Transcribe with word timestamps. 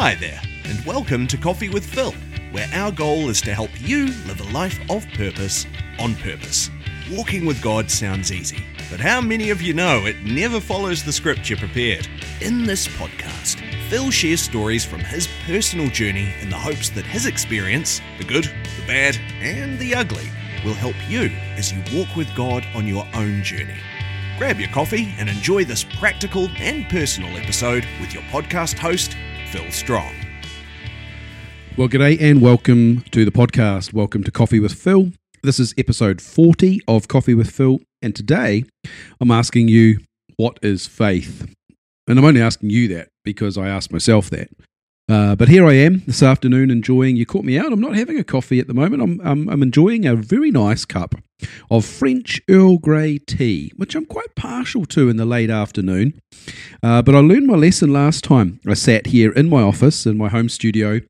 Hi 0.00 0.14
there, 0.14 0.40
and 0.62 0.86
welcome 0.86 1.26
to 1.26 1.36
Coffee 1.36 1.68
with 1.68 1.84
Phil, 1.84 2.14
where 2.52 2.68
our 2.72 2.92
goal 2.92 3.30
is 3.30 3.40
to 3.40 3.52
help 3.52 3.70
you 3.80 4.06
live 4.28 4.40
a 4.40 4.52
life 4.52 4.78
of 4.88 5.04
purpose 5.14 5.66
on 5.98 6.14
purpose. 6.14 6.70
Walking 7.10 7.44
with 7.44 7.60
God 7.60 7.90
sounds 7.90 8.30
easy, 8.30 8.64
but 8.92 9.00
how 9.00 9.20
many 9.20 9.50
of 9.50 9.60
you 9.60 9.74
know 9.74 10.06
it 10.06 10.22
never 10.22 10.60
follows 10.60 11.02
the 11.02 11.12
script 11.12 11.50
you 11.50 11.56
prepared? 11.56 12.06
In 12.40 12.62
this 12.62 12.86
podcast, 12.86 13.60
Phil 13.90 14.12
shares 14.12 14.40
stories 14.40 14.84
from 14.84 15.00
his 15.00 15.28
personal 15.46 15.88
journey 15.88 16.32
in 16.42 16.48
the 16.48 16.56
hopes 16.56 16.90
that 16.90 17.04
his 17.04 17.26
experience, 17.26 18.00
the 18.18 18.24
good, 18.24 18.44
the 18.44 18.86
bad, 18.86 19.18
and 19.40 19.80
the 19.80 19.96
ugly, 19.96 20.30
will 20.64 20.74
help 20.74 20.94
you 21.08 21.22
as 21.56 21.72
you 21.72 21.82
walk 21.92 22.14
with 22.14 22.32
God 22.36 22.64
on 22.76 22.86
your 22.86 23.04
own 23.14 23.42
journey. 23.42 23.74
Grab 24.38 24.60
your 24.60 24.70
coffee 24.70 25.12
and 25.18 25.28
enjoy 25.28 25.64
this 25.64 25.82
practical 25.82 26.48
and 26.58 26.88
personal 26.88 27.36
episode 27.36 27.84
with 28.00 28.14
your 28.14 28.22
podcast 28.24 28.78
host, 28.78 29.16
Phil 29.50 29.70
Strong. 29.70 30.14
Well, 31.78 31.88
g'day 31.88 32.20
and 32.20 32.42
welcome 32.42 33.02
to 33.12 33.24
the 33.24 33.30
podcast. 33.30 33.94
Welcome 33.94 34.22
to 34.24 34.30
Coffee 34.30 34.60
with 34.60 34.74
Phil. 34.74 35.12
This 35.42 35.58
is 35.58 35.72
episode 35.78 36.20
40 36.20 36.82
of 36.86 37.08
Coffee 37.08 37.32
with 37.32 37.50
Phil, 37.50 37.80
and 38.02 38.14
today 38.14 38.64
I'm 39.22 39.30
asking 39.30 39.68
you, 39.68 40.00
what 40.36 40.58
is 40.60 40.86
faith? 40.86 41.50
And 42.06 42.18
I'm 42.18 42.26
only 42.26 42.42
asking 42.42 42.68
you 42.68 42.88
that 42.88 43.08
because 43.24 43.56
I 43.56 43.68
asked 43.68 43.90
myself 43.90 44.28
that. 44.28 44.50
Uh, 45.08 45.34
but 45.34 45.48
here 45.48 45.66
I 45.66 45.72
am 45.72 46.02
this 46.06 46.22
afternoon 46.22 46.70
enjoying, 46.70 47.16
you 47.16 47.24
caught 47.24 47.44
me 47.44 47.58
out, 47.58 47.72
I'm 47.72 47.80
not 47.80 47.96
having 47.96 48.18
a 48.18 48.24
coffee 48.24 48.60
at 48.60 48.66
the 48.66 48.74
moment. 48.74 49.02
I'm, 49.02 49.20
I'm, 49.24 49.48
I'm 49.48 49.62
enjoying 49.62 50.04
a 50.04 50.14
very 50.14 50.50
nice 50.50 50.84
cup 50.84 51.14
of 51.70 51.86
French 51.86 52.42
Earl 52.50 52.76
Grey 52.76 53.18
tea, 53.18 53.72
which 53.76 53.94
I'm 53.94 54.04
quite 54.04 54.34
partial 54.34 54.84
to 54.86 55.08
in 55.08 55.16
the 55.16 55.24
late 55.24 55.48
afternoon. 55.48 56.20
Uh, 56.82 57.00
but 57.00 57.14
I 57.14 57.20
learned 57.20 57.46
my 57.46 57.54
lesson 57.54 57.90
last 57.90 58.22
time. 58.22 58.60
I 58.66 58.74
sat 58.74 59.06
here 59.06 59.32
in 59.32 59.48
my 59.48 59.62
office, 59.62 60.04
in 60.04 60.18
my 60.18 60.28
home 60.28 60.50
studio, 60.50 61.00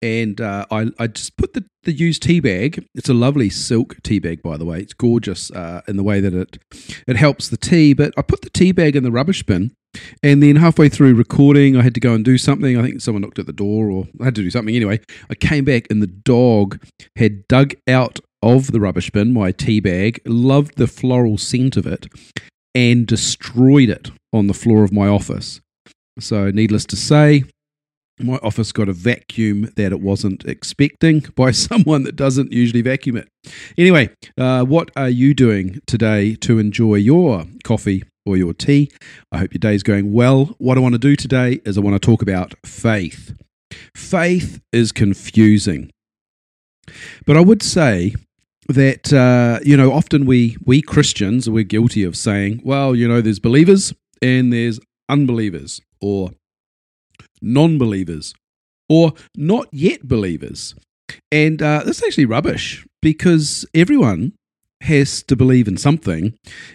and 0.00 0.40
uh, 0.40 0.66
I, 0.70 0.90
I 0.98 1.08
just 1.08 1.36
put 1.36 1.54
the, 1.54 1.64
the 1.82 1.92
used 1.92 2.22
tea 2.22 2.38
bag. 2.38 2.86
It's 2.94 3.08
a 3.08 3.14
lovely 3.14 3.50
silk 3.50 4.00
tea 4.02 4.20
bag, 4.20 4.42
by 4.42 4.58
the 4.58 4.64
way. 4.64 4.80
It's 4.80 4.94
gorgeous 4.94 5.50
uh, 5.50 5.80
in 5.88 5.96
the 5.96 6.04
way 6.04 6.20
that 6.20 6.34
it, 6.34 6.58
it 7.08 7.16
helps 7.16 7.48
the 7.48 7.56
tea. 7.56 7.94
But 7.94 8.14
I 8.16 8.22
put 8.22 8.42
the 8.42 8.50
tea 8.50 8.70
bag 8.72 8.94
in 8.94 9.02
the 9.02 9.10
rubbish 9.10 9.42
bin 9.42 9.72
and 10.22 10.42
then 10.42 10.56
halfway 10.56 10.88
through 10.88 11.14
recording, 11.14 11.76
I 11.76 11.82
had 11.82 11.94
to 11.94 12.00
go 12.00 12.14
and 12.14 12.24
do 12.24 12.38
something. 12.38 12.78
I 12.78 12.82
think 12.82 13.00
someone 13.00 13.22
knocked 13.22 13.38
at 13.38 13.46
the 13.46 13.52
door 13.52 13.90
or 13.90 14.06
I 14.20 14.24
had 14.24 14.34
to 14.36 14.42
do 14.42 14.50
something 14.50 14.74
anyway. 14.74 15.00
I 15.28 15.34
came 15.34 15.64
back 15.64 15.86
and 15.90 16.02
the 16.02 16.06
dog 16.06 16.80
had 17.16 17.46
dug 17.48 17.74
out 17.88 18.20
of 18.42 18.72
the 18.72 18.80
rubbish 18.80 19.10
bin 19.10 19.32
my 19.32 19.52
tea 19.52 19.80
bag, 19.80 20.20
loved 20.24 20.76
the 20.76 20.86
floral 20.86 21.38
scent 21.38 21.76
of 21.76 21.86
it, 21.86 22.06
and 22.74 23.06
destroyed 23.06 23.88
it 23.88 24.10
on 24.32 24.46
the 24.46 24.54
floor 24.54 24.84
of 24.84 24.92
my 24.92 25.08
office. 25.08 25.60
So, 26.18 26.50
needless 26.50 26.84
to 26.86 26.96
say, 26.96 27.44
my 28.18 28.36
office 28.42 28.72
got 28.72 28.88
a 28.88 28.92
vacuum 28.92 29.72
that 29.76 29.92
it 29.92 30.00
wasn't 30.00 30.44
expecting 30.44 31.20
by 31.36 31.50
someone 31.50 32.04
that 32.04 32.16
doesn't 32.16 32.52
usually 32.52 32.82
vacuum 32.82 33.16
it. 33.16 33.28
Anyway, 33.78 34.10
uh, 34.38 34.64
what 34.64 34.90
are 34.96 35.08
you 35.08 35.34
doing 35.34 35.80
today 35.86 36.34
to 36.36 36.58
enjoy 36.58 36.96
your 36.96 37.44
coffee 37.64 38.02
or 38.26 38.36
your 38.36 38.54
tea? 38.54 38.90
I 39.32 39.38
hope 39.38 39.52
your 39.52 39.58
day 39.58 39.74
is 39.74 39.82
going 39.82 40.12
well. 40.12 40.54
What 40.58 40.76
I 40.76 40.80
want 40.80 40.94
to 40.94 40.98
do 40.98 41.16
today 41.16 41.60
is 41.64 41.76
I 41.76 41.80
want 41.80 42.00
to 42.00 42.06
talk 42.06 42.22
about 42.22 42.54
faith. 42.64 43.34
Faith 43.94 44.60
is 44.72 44.92
confusing. 44.92 45.90
But 47.26 47.36
I 47.36 47.40
would 47.40 47.62
say 47.62 48.14
that 48.68 49.12
uh, 49.12 49.60
you 49.64 49.76
know 49.76 49.92
often 49.92 50.26
we 50.26 50.56
we 50.64 50.82
Christians 50.82 51.48
we're 51.48 51.64
guilty 51.64 52.04
of 52.04 52.16
saying, 52.16 52.62
well, 52.64 52.94
you 52.94 53.06
know, 53.06 53.20
there's 53.20 53.38
believers 53.38 53.94
and 54.20 54.52
there's 54.52 54.80
unbelievers, 55.08 55.80
or 56.00 56.30
non 57.40 57.78
believers 57.78 58.34
or 58.90 59.12
not 59.36 59.68
yet 59.72 60.06
believers. 60.06 60.74
And 61.32 61.62
uh, 61.62 61.84
that's 61.86 62.02
actually 62.02 62.26
rubbish 62.26 62.84
because 63.00 63.64
everyone 63.72 64.32
has 64.82 65.22
to 65.24 65.36
believe 65.36 65.68
in 65.68 65.76
something. 65.76 66.34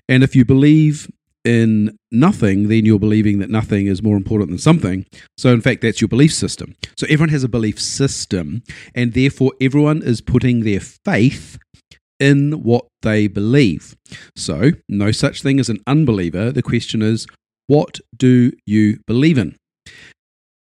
And 0.09 0.23
if 0.23 0.35
you 0.35 0.45
believe 0.45 1.11
in 1.45 1.97
nothing, 2.11 2.67
then 2.67 2.85
you're 2.85 2.99
believing 2.99 3.39
that 3.39 3.49
nothing 3.49 3.87
is 3.87 4.01
more 4.01 4.17
important 4.17 4.49
than 4.49 4.57
something. 4.57 5.05
So, 5.37 5.53
in 5.53 5.61
fact, 5.61 5.81
that's 5.81 6.01
your 6.01 6.07
belief 6.07 6.33
system. 6.33 6.75
So, 6.97 7.05
everyone 7.07 7.29
has 7.29 7.43
a 7.43 7.49
belief 7.49 7.79
system, 7.79 8.63
and 8.93 9.13
therefore, 9.13 9.53
everyone 9.61 10.01
is 10.01 10.21
putting 10.21 10.61
their 10.61 10.79
faith 10.79 11.57
in 12.19 12.63
what 12.63 12.85
they 13.03 13.27
believe. 13.27 13.95
So, 14.35 14.71
no 14.89 15.11
such 15.11 15.41
thing 15.41 15.59
as 15.59 15.69
an 15.69 15.79
unbeliever. 15.85 16.51
The 16.51 16.63
question 16.63 17.01
is, 17.01 17.27
what 17.67 17.99
do 18.15 18.51
you 18.65 18.99
believe 19.07 19.37
in? 19.37 19.55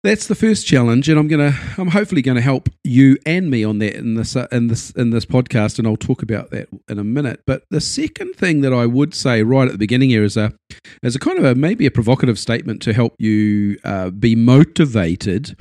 That's 0.03 0.27
the 0.27 0.35
first 0.35 0.65
challenge, 0.65 1.09
and 1.09 1.19
I'm 1.19 1.27
gonna, 1.27 1.53
I'm 1.77 1.89
hopefully 1.89 2.21
going 2.21 2.35
to 2.35 2.41
help 2.41 2.69
you 2.83 3.17
and 3.25 3.49
me 3.49 3.63
on 3.63 3.79
that 3.79 3.95
in 3.95 4.15
this, 4.15 4.35
uh, 4.35 4.47
in 4.51 4.67
this, 4.67 4.91
in 4.91 5.09
this 5.09 5.25
podcast, 5.25 5.79
and 5.79 5.87
I'll 5.87 5.97
talk 5.97 6.21
about 6.21 6.51
that 6.51 6.69
in 6.87 6.99
a 6.99 7.03
minute. 7.03 7.41
But 7.45 7.63
the 7.69 7.81
second 7.81 8.35
thing 8.35 8.61
that 8.61 8.73
I 8.73 8.85
would 8.85 9.13
say 9.13 9.43
right 9.43 9.65
at 9.65 9.71
the 9.71 9.77
beginning 9.77 10.09
here 10.09 10.23
is 10.23 10.37
a, 10.37 10.53
is 11.03 11.15
a 11.15 11.19
kind 11.19 11.39
of 11.39 11.45
a 11.45 11.55
maybe 11.55 11.85
a 11.85 11.91
provocative 11.91 12.39
statement 12.39 12.81
to 12.83 12.93
help 12.93 13.15
you 13.19 13.77
uh, 13.83 14.11
be 14.11 14.35
motivated 14.35 15.55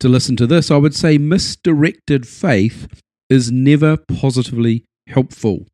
to 0.00 0.08
listen 0.08 0.36
to 0.36 0.46
this. 0.46 0.70
I 0.70 0.76
would 0.76 0.94
say 0.94 1.18
misdirected 1.18 2.26
faith 2.26 2.88
is 3.28 3.52
never 3.52 3.96
positively 3.96 4.84
helpful. 5.06 5.66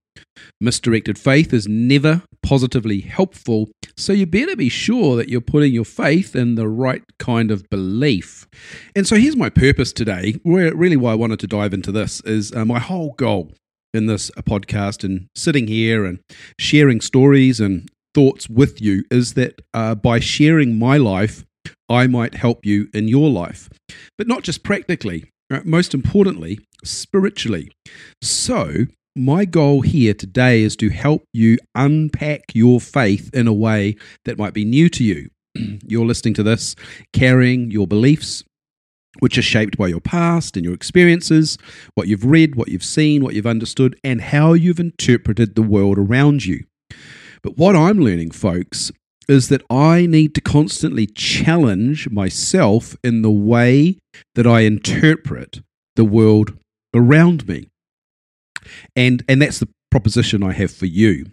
Misdirected 0.61 1.19
faith 1.19 1.53
is 1.53 1.69
never 1.69 2.23
positively 2.43 3.01
helpful, 3.01 3.69
so 3.97 4.13
you 4.13 4.27
better 4.27 4.57
be 4.57 4.69
sure 4.69 5.17
that 5.17 5.29
you're 5.29 5.41
putting 5.41 5.73
your 5.73 5.85
faith 5.85 6.35
in 6.35 6.55
the 6.55 6.69
right 6.69 7.03
kind 7.19 7.51
of 7.51 7.69
belief. 7.71 8.47
And 8.95 9.07
so 9.07 9.17
here's 9.17 9.37
my 9.37 9.51
purpose 9.51 9.93
today. 9.93 10.37
Really 10.45 10.97
why 10.97 11.13
I 11.13 11.17
wanted 11.17 11.41
to 11.41 11.47
dive 11.47 11.75
into 11.75 11.93
this 11.93 12.21
is 12.23 12.53
uh, 12.53 12.65
my 12.65 12.79
whole 12.79 13.13
goal 13.15 13.53
in 13.95 14.07
this 14.07 14.31
podcast 14.41 15.05
and 15.05 15.27
sitting 15.35 15.67
here 15.67 16.05
and 16.05 16.21
sharing 16.59 17.01
stories 17.01 17.61
and 17.61 17.89
thoughts 18.15 18.49
with 18.49 18.81
you 18.81 19.05
is 19.11 19.35
that 19.35 19.61
uh, 19.75 19.95
by 19.95 20.19
sharing 20.19 20.79
my 20.79 20.97
life, 20.97 21.45
I 21.89 22.07
might 22.07 22.35
help 22.35 22.65
you 22.65 22.89
in 22.93 23.09
your 23.09 23.31
life, 23.31 23.71
but 24.17 24.27
not 24.27 24.43
just 24.43 24.63
practically. 24.63 25.31
Right? 25.51 25.65
Most 25.65 25.95
importantly, 25.95 26.61
spiritually. 26.85 27.73
So, 28.23 28.87
my 29.19 29.45
goal 29.45 29.81
here 29.81 30.15
today 30.15 30.63
is 30.63 30.77
to 30.77 30.89
help 30.91 31.25
you 31.33 31.59
unpack 31.75 32.43
your 32.55 32.81
faith 32.81 33.31
in 33.35 33.47
a 33.47 33.53
way 33.53 33.97
that 34.25 34.39
might 34.39 34.55
be 34.55 34.65
new 34.65 34.89
to 34.91 35.05
you. 35.05 35.29
You're 35.87 36.07
listening 36.07 36.35
to 36.35 36.43
this 36.43 36.77
carrying 37.13 37.71
your 37.71 37.87
beliefs, 37.87 38.45
which 39.19 39.37
are 39.37 39.43
shaped 39.43 39.77
by 39.77 39.89
your 39.89 40.01
past 40.01 40.57
and 40.57 40.65
your 40.65 40.75
experiences, 40.75 41.59
what 41.95 42.07
you've 42.07 42.25
read, 42.25 42.55
what 42.55 42.69
you've 42.69 42.85
seen, 42.85 43.25
what 43.25 43.35
you've 43.35 43.47
understood, 43.47 43.99
and 44.05 44.21
how 44.21 44.53
you've 44.53 44.81
interpreted 44.81 45.55
the 45.55 45.63
world 45.63 45.99
around 45.99 46.47
you. 46.47 46.65
But 47.43 47.57
what 47.57 47.75
I'm 47.75 47.99
learning, 47.99 48.31
folks, 48.31 48.93
is 49.29 49.49
that 49.49 49.63
I 49.69 50.07
need 50.07 50.35
to 50.37 50.41
constantly 50.41 51.07
challenge 51.07 52.09
myself 52.09 52.97
in 53.03 53.23
the 53.23 53.31
way 53.31 53.99
that 54.35 54.47
I 54.47 54.61
interpret 54.61 55.61
the 55.97 56.05
world 56.05 56.57
around 56.95 57.47
me. 57.47 57.69
And 58.97 59.25
and 59.29 59.41
that's 59.41 59.59
the 59.59 59.69
proposition 59.91 60.43
I 60.43 60.53
have 60.53 60.71
for 60.71 60.87
you. 60.87 61.27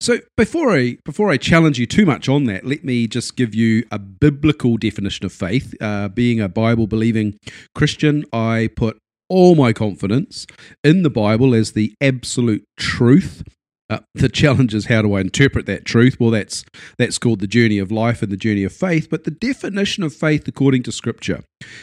So 0.00 0.18
before 0.36 0.76
I 0.76 0.98
before 1.04 1.30
I 1.30 1.36
challenge 1.36 1.78
you 1.78 1.86
too 1.86 2.06
much 2.06 2.28
on 2.28 2.44
that, 2.44 2.64
let 2.66 2.84
me 2.84 3.06
just 3.06 3.36
give 3.36 3.54
you 3.54 3.84
a 3.90 3.98
biblical 3.98 4.76
definition 4.76 5.24
of 5.26 5.32
faith. 5.32 5.74
Uh, 5.80 6.08
being 6.08 6.40
a 6.40 6.48
Bible 6.48 6.86
believing 6.86 7.38
Christian, 7.74 8.24
I 8.32 8.70
put 8.76 8.98
all 9.28 9.54
my 9.54 9.72
confidence 9.72 10.46
in 10.84 11.02
the 11.02 11.10
Bible 11.10 11.54
as 11.54 11.72
the 11.72 11.94
absolute 12.00 12.64
truth 12.76 13.42
uh, 13.90 13.98
the 14.14 14.28
challenge 14.28 14.74
is 14.74 14.86
how 14.86 15.02
do 15.02 15.14
I 15.14 15.20
interpret 15.20 15.66
that 15.66 15.84
truth? 15.84 16.18
Well, 16.18 16.30
that's 16.30 16.64
that's 16.98 17.18
called 17.18 17.40
the 17.40 17.46
journey 17.46 17.78
of 17.78 17.92
life 17.92 18.22
and 18.22 18.32
the 18.32 18.36
journey 18.36 18.64
of 18.64 18.72
faith. 18.72 19.08
But 19.10 19.24
the 19.24 19.30
definition 19.30 20.02
of 20.02 20.14
faith, 20.14 20.48
according 20.48 20.84
to 20.84 20.92
Scripture, 20.92 21.42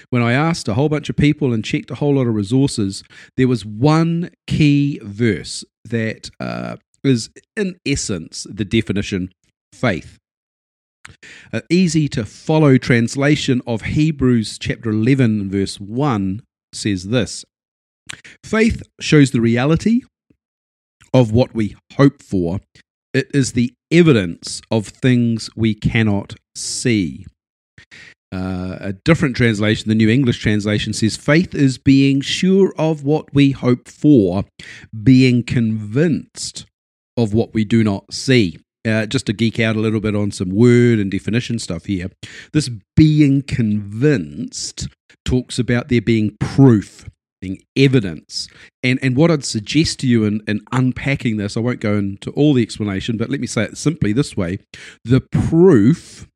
when 0.09 0.21
I 0.21 0.33
asked 0.33 0.67
a 0.67 0.73
whole 0.73 0.89
bunch 0.89 1.09
of 1.09 1.15
people 1.15 1.53
and 1.53 1.63
checked 1.63 1.91
a 1.91 1.95
whole 1.95 2.15
lot 2.15 2.27
of 2.27 2.33
resources, 2.33 3.03
there 3.37 3.47
was 3.47 3.65
one 3.65 4.31
key 4.47 4.99
verse 5.03 5.63
that 5.85 6.29
uh, 6.39 6.77
is, 7.03 7.29
in 7.55 7.77
essence, 7.85 8.47
the 8.49 8.65
definition 8.65 9.31
faith. 9.73 10.17
An 11.51 11.63
easy 11.69 12.07
to 12.09 12.25
follow 12.25 12.77
translation 12.77 13.61
of 13.65 13.81
Hebrews 13.81 14.57
chapter 14.59 14.91
11, 14.91 15.49
verse 15.49 15.79
1 15.79 16.41
says 16.73 17.05
this 17.05 17.45
Faith 18.43 18.83
shows 18.99 19.31
the 19.31 19.41
reality 19.41 20.01
of 21.13 21.31
what 21.31 21.53
we 21.53 21.75
hope 21.95 22.21
for, 22.21 22.59
it 23.13 23.29
is 23.33 23.53
the 23.53 23.73
evidence 23.91 24.61
of 24.69 24.87
things 24.87 25.49
we 25.55 25.73
cannot 25.73 26.35
see. 26.55 27.25
Uh, 28.31 28.77
a 28.79 28.93
different 28.93 29.35
translation, 29.35 29.89
the 29.89 29.95
New 29.95 30.09
English 30.09 30.37
translation 30.39 30.93
says, 30.93 31.17
faith 31.17 31.55
is 31.55 31.79
being 31.79 32.21
sure 32.21 32.73
of 32.77 33.03
what 33.03 33.33
we 33.33 33.51
hope 33.51 33.87
for, 33.87 34.45
being 35.03 35.43
convinced 35.43 36.65
of 37.17 37.33
what 37.33 37.53
we 37.53 37.65
do 37.65 37.83
not 37.83 38.13
see. 38.13 38.57
uh, 38.87 39.05
just 39.05 39.25
to 39.25 39.33
geek 39.33 39.59
out 39.59 39.75
a 39.75 39.79
little 39.79 39.99
bit 39.99 40.15
on 40.15 40.31
some 40.31 40.49
word 40.49 40.99
and 40.99 41.11
definition 41.11 41.59
stuff 41.59 41.85
here, 41.85 42.09
this 42.53 42.69
being 42.95 43.41
convinced 43.41 44.87
talks 45.25 45.59
about 45.59 45.89
there 45.89 46.01
being 46.01 46.37
proof, 46.39 47.05
evidence. 47.75 48.47
And, 48.83 48.99
and 49.01 49.15
what 49.15 49.31
I'd 49.31 49.45
suggest 49.45 49.99
to 49.99 50.07
you 50.07 50.25
in, 50.25 50.41
in 50.47 50.61
unpacking 50.71 51.37
this, 51.37 51.55
I 51.55 51.61
won't 51.61 51.79
go 51.79 51.95
into 51.95 52.31
all 52.31 52.53
the 52.53 52.63
explanation, 52.63 53.17
but 53.17 53.29
let 53.29 53.39
me 53.39 53.47
say 53.47 53.63
it 53.63 53.77
simply 53.77 54.13
this 54.13 54.35
way 54.35 54.59
the 55.03 55.21
proof 55.21 56.27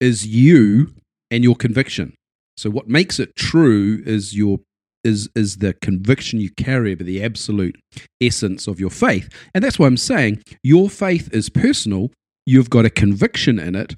is 0.00 0.26
you 0.26 0.94
and 1.30 1.44
your 1.44 1.54
conviction. 1.54 2.14
So 2.56 2.70
what 2.70 2.88
makes 2.88 3.18
it 3.18 3.36
true 3.36 4.02
is 4.04 4.36
your 4.36 4.58
is 5.02 5.30
is 5.34 5.58
the 5.58 5.72
conviction 5.74 6.40
you 6.40 6.50
carry 6.50 6.92
about 6.92 7.06
the 7.06 7.22
absolute 7.22 7.76
essence 8.20 8.66
of 8.66 8.78
your 8.78 8.90
faith. 8.90 9.28
And 9.54 9.64
that's 9.64 9.78
why 9.78 9.86
I'm 9.86 9.96
saying 9.96 10.42
your 10.62 10.90
faith 10.90 11.32
is 11.32 11.48
personal. 11.48 12.10
You've 12.44 12.70
got 12.70 12.84
a 12.84 12.90
conviction 12.90 13.58
in 13.58 13.74
it. 13.74 13.94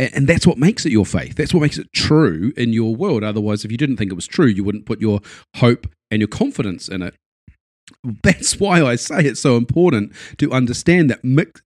And 0.00 0.26
that's 0.26 0.46
what 0.46 0.56
makes 0.56 0.86
it 0.86 0.92
your 0.92 1.04
faith. 1.04 1.34
That's 1.36 1.52
what 1.52 1.60
makes 1.60 1.76
it 1.76 1.92
true 1.92 2.54
in 2.56 2.72
your 2.72 2.96
world. 2.96 3.22
Otherwise, 3.22 3.66
if 3.66 3.70
you 3.70 3.76
didn't 3.76 3.98
think 3.98 4.10
it 4.10 4.14
was 4.14 4.26
true, 4.26 4.46
you 4.46 4.64
wouldn't 4.64 4.86
put 4.86 4.98
your 4.98 5.20
hope 5.56 5.86
and 6.10 6.20
your 6.20 6.28
confidence 6.28 6.88
in 6.88 7.02
it. 7.02 7.14
That's 8.22 8.58
why 8.58 8.82
I 8.82 8.96
say 8.96 9.24
it's 9.24 9.40
so 9.40 9.58
important 9.58 10.14
to 10.38 10.52
understand 10.52 11.10
that 11.10 11.20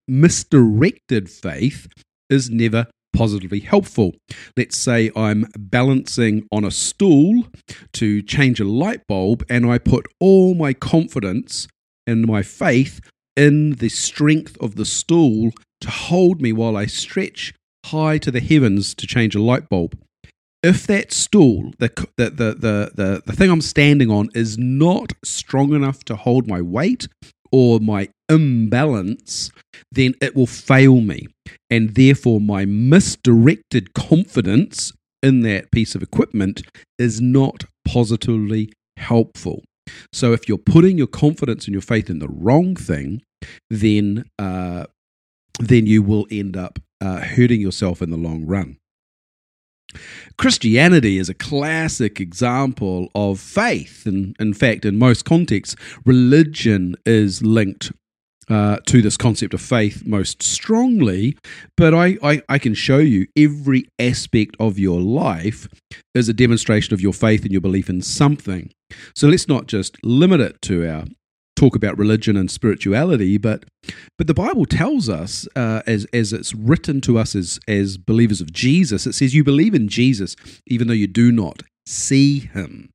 misdirected 0.09 1.31
faith 1.31 1.87
is 2.29 2.51
never 2.51 2.89
positively 3.15 3.61
helpful. 3.61 4.15
Let's 4.57 4.77
say 4.77 5.13
I'm 5.15 5.47
balancing 5.57 6.49
on 6.51 6.65
a 6.65 6.73
stool 6.73 7.47
to 7.93 8.21
change 8.21 8.59
a 8.59 8.65
light 8.65 9.07
bulb, 9.07 9.45
and 9.49 9.65
I 9.65 9.79
put 9.79 10.09
all 10.19 10.57
my 10.57 10.73
confidence 10.73 11.69
and 12.05 12.27
my 12.27 12.43
faith 12.43 13.01
in 13.37 13.75
the 13.77 13.91
strength 13.91 14.57
of 14.61 14.75
the 14.75 14.85
stool 14.85 15.53
to 15.83 15.91
hold 15.91 16.43
me 16.43 16.53
while 16.53 16.77
I 16.77 16.87
stretch 16.87 17.55
high 17.85 18.19
to 18.19 18.31
the 18.31 18.41
heavens 18.41 18.95
to 18.95 19.07
change 19.07 19.35
a 19.35 19.43
light 19.43 19.69
bulb. 19.69 19.99
If 20.63 20.87
that 20.87 21.13
stool, 21.13 21.73
the, 21.79 21.91
the, 22.17 22.31
the, 22.31 22.55
the, 22.55 22.91
the, 22.95 23.23
the 23.27 23.33
thing 23.33 23.51
I'm 23.51 23.61
standing 23.61 24.11
on, 24.11 24.31
is 24.35 24.57
not 24.57 25.13
strong 25.23 25.75
enough 25.75 26.05
to 26.05 26.17
hold 26.17 26.49
my 26.49 26.63
weight 26.63 27.07
or 27.53 27.81
my 27.81 28.09
imbalance, 28.29 29.51
then 29.93 30.15
it 30.23 30.35
will 30.35 30.47
fail 30.47 31.01
me. 31.01 31.27
And 31.69 31.95
therefore, 31.95 32.41
my 32.41 32.65
misdirected 32.65 33.93
confidence 33.93 34.93
in 35.23 35.43
that 35.43 35.71
piece 35.71 35.95
of 35.95 36.03
equipment 36.03 36.63
is 36.99 37.21
not 37.21 37.65
positively 37.87 38.73
helpful. 38.97 39.63
So, 40.13 40.33
if 40.33 40.49
you're 40.49 40.59
putting 40.59 40.97
your 40.97 41.07
confidence 41.07 41.67
and 41.67 41.75
your 41.75 41.83
faith 41.83 42.09
in 42.09 42.19
the 42.19 42.29
wrong 42.29 42.75
thing, 42.75 43.23
then 43.69 44.25
uh, 44.39 44.87
then 45.61 45.87
you 45.87 46.03
will 46.03 46.27
end 46.31 46.57
up 46.57 46.79
uh, 47.05 47.21
hurting 47.21 47.61
yourself 47.61 48.01
in 48.01 48.11
the 48.11 48.17
long 48.17 48.47
run. 48.47 48.79
Christianity 50.39 51.19
is 51.19 51.29
a 51.29 51.35
classic 51.35 52.21
example 52.21 53.09
of 53.15 53.39
faith. 53.39 54.06
And 54.06 54.35
in 54.41 54.55
fact, 54.55 54.85
in 54.85 54.99
most 54.99 55.25
contexts, 55.25 55.77
religion 56.05 56.97
is 57.06 57.43
linked 57.43 57.93
uh, 58.51 58.79
to 58.87 59.01
this 59.01 59.17
concept 59.17 59.55
of 59.55 59.61
faith 59.61 60.05
most 60.05 60.43
strongly, 60.43 61.37
but 61.79 61.95
I, 61.95 62.19
I, 62.23 62.43
I, 62.47 62.59
can 62.59 62.75
show 62.75 62.99
you 62.99 63.27
every 63.37 63.87
aspect 63.99 64.55
of 64.61 64.79
your 64.79 65.01
life 65.01 65.67
is 66.15 66.29
a 66.29 66.35
demonstration 66.35 66.93
of 66.93 67.01
your 67.01 67.15
faith 67.15 67.45
and 67.45 67.53
your 67.53 67.62
belief 67.62 67.89
in 67.89 68.03
something. 68.03 68.71
So 69.15 69.29
let's 69.29 69.49
not 69.49 69.67
just 69.67 69.97
limit 70.05 70.41
it 70.41 70.61
to 70.62 70.87
our 70.87 71.05
talk 71.56 71.77
about 71.77 71.99
religion 71.99 72.37
and 72.37 72.51
spirituality, 72.51 73.39
but 73.39 73.65
but 74.17 74.27
the 74.27 74.35
Bible 74.35 74.67
tells 74.67 75.09
us, 75.09 75.47
uh, 75.56 75.83
as 75.87 76.06
as 76.12 76.33
it's 76.33 76.55
written 76.55 77.01
to 77.03 77.19
us 77.19 77.35
as 77.35 77.59
as 77.69 77.97
believers 77.97 78.41
of 78.41 78.53
Jesus, 78.53 79.06
it 79.06 79.15
says 79.15 79.35
you 79.35 79.45
believe 79.45 79.75
in 79.75 79.89
Jesus 79.89 80.37
even 80.67 80.89
though 80.89 80.95
you 80.95 81.06
do 81.06 81.31
not 81.33 81.62
see 81.87 82.41
him. 82.41 82.91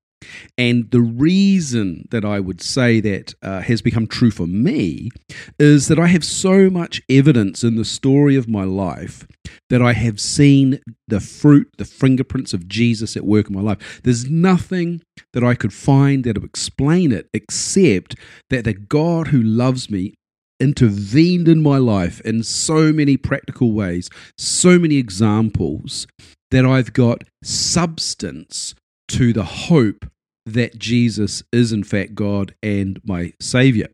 And 0.58 0.90
the 0.92 1.02
reason 1.02 2.08
that 2.12 2.26
I 2.26 2.40
would 2.40 2.62
say 2.62 3.00
that 3.02 3.34
uh, 3.42 3.62
has 3.62 3.82
become 3.82 4.08
true 4.08 4.32
for 4.32 4.48
me 4.48 5.10
is 5.58 5.88
that 5.88 6.00
I 6.00 6.08
have 6.08 6.24
so 6.24 6.70
much 6.70 7.02
evidence 7.10 7.64
in 7.64 7.76
the 7.76 7.86
story 7.86 8.36
of 8.36 8.48
my 8.48 8.64
life 8.64 9.28
that 9.70 9.82
I 9.82 9.94
have 9.94 10.20
seen 10.20 10.80
the 11.08 11.20
fruit, 11.20 11.70
the 11.78 11.86
fingerprints 11.86 12.54
of 12.54 12.68
Jesus 12.68 13.16
at 13.16 13.26
work 13.26 13.50
in 13.50 13.56
my 13.56 13.62
life. 13.62 14.02
There's 14.04 14.30
nothing 14.30 15.02
that 15.34 15.44
I 15.44 15.56
could 15.56 15.74
find 15.74 16.24
that 16.24 16.38
would 16.38 16.50
explain 16.50 17.12
it 17.12 17.30
except 17.34 18.16
that 18.50 18.64
the 18.64 18.74
God 18.74 19.28
who 19.28 19.42
loves 19.42 19.90
me 19.90 20.16
intervened 20.60 21.48
in 21.48 21.62
my 21.62 21.78
life 21.78 22.20
in 22.22 22.44
so 22.44 22.92
many 22.92 23.18
practical 23.18 23.72
ways, 23.72 24.10
so 24.38 24.78
many 24.78 24.98
examples 24.98 26.06
that 26.52 26.66
I've 26.66 26.94
got 26.94 27.24
substance 27.44 28.76
to 29.10 29.34
the 29.34 29.44
hope 29.44 30.06
that 30.54 30.78
Jesus 30.78 31.44
is 31.52 31.72
in 31.72 31.84
fact 31.84 32.16
God 32.16 32.56
and 32.62 33.00
my 33.04 33.34
Savior. 33.40 33.88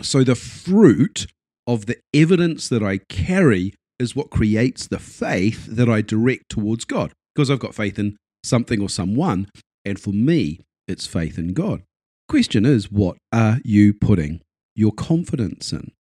So 0.00 0.24
the 0.24 0.34
fruit 0.34 1.26
of 1.66 1.86
the 1.86 1.98
evidence 2.12 2.68
that 2.68 2.82
I 2.82 2.98
carry 3.08 3.74
is 3.98 4.16
what 4.16 4.30
creates 4.30 4.86
the 4.86 4.98
faith 4.98 5.66
that 5.66 5.88
I 5.88 6.00
direct 6.00 6.48
towards 6.48 6.84
God 6.84 7.12
because 7.34 7.50
I've 7.50 7.60
got 7.60 7.74
faith 7.74 7.98
in 7.98 8.16
something 8.44 8.80
or 8.80 8.88
someone. 8.88 9.48
And 9.84 9.98
for 9.98 10.10
me, 10.10 10.60
it's 10.88 11.06
faith 11.06 11.38
in 11.38 11.54
God. 11.54 11.82
Question 12.28 12.64
is, 12.64 12.90
what 12.90 13.16
are 13.32 13.58
you 13.64 13.94
putting 13.94 14.40
your 14.74 14.92
confidence 14.92 15.72
in? 15.72 15.92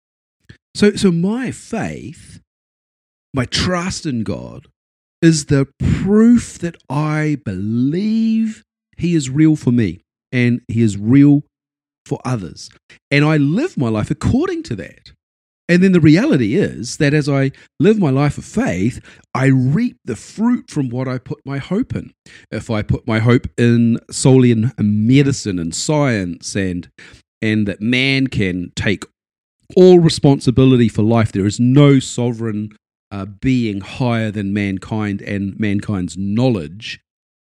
So, 0.75 0.93
so 0.93 1.11
my 1.11 1.51
faith, 1.51 2.41
my 3.35 3.45
trust 3.45 4.07
in 4.07 4.23
God, 4.23 4.67
is 5.21 5.47
the 5.47 5.67
proof 5.79 6.59
that 6.61 6.77
I 6.89 7.39
believe 7.45 8.63
He 9.01 9.15
is 9.15 9.31
real 9.31 9.57
for 9.57 9.73
me 9.73 10.03
and 10.31 10.61
He 10.69 10.83
is 10.83 10.97
real 10.97 11.43
for 12.07 12.21
others. 12.25 12.71
And 13.11 13.25
I 13.25 13.37
live 13.37 13.77
my 13.77 13.89
life 13.89 14.11
according 14.11 14.63
to 14.65 14.77
that. 14.77 15.13
And 15.69 15.85
then 15.85 15.93
the 15.93 16.01
reality 16.01 16.57
is 16.57 16.97
that 16.97 17.15
as 17.15 17.29
I 17.29 17.53
live 17.79 17.97
my 17.97 18.11
life 18.11 18.39
of 18.39 18.45
faith, 18.45 19.01
I 19.33 19.47
reap 19.47 19.99
the 20.05 20.17
fruit 20.17 20.69
from 20.69 20.89
what 20.89 21.07
I 21.07 21.19
put 21.19 21.39
my 21.47 21.59
hope 21.59 21.95
in. 21.95 22.13
If 22.51 22.71
I 22.71 22.83
put 22.83 23.07
my 23.07 23.21
hope 23.21 23.47
in 23.57 24.01
solely 24.11 24.51
in 24.51 24.73
medicine 24.77 25.61
and 25.61 25.73
science 25.73 26.57
and 26.57 26.89
and 27.41 27.69
that 27.69 27.81
man 27.81 28.27
can 28.27 28.73
take 28.75 29.05
all 29.77 30.01
responsibility 30.01 30.89
for 30.89 31.03
life, 31.03 31.31
there 31.31 31.47
is 31.47 31.61
no 31.61 32.01
sovereign 32.01 32.71
uh, 33.13 33.27
being 33.27 33.81
higher 33.81 34.31
than 34.31 34.53
mankind 34.53 35.23
and 35.23 35.59
mankind's 35.59 36.17
knowledge 36.17 37.01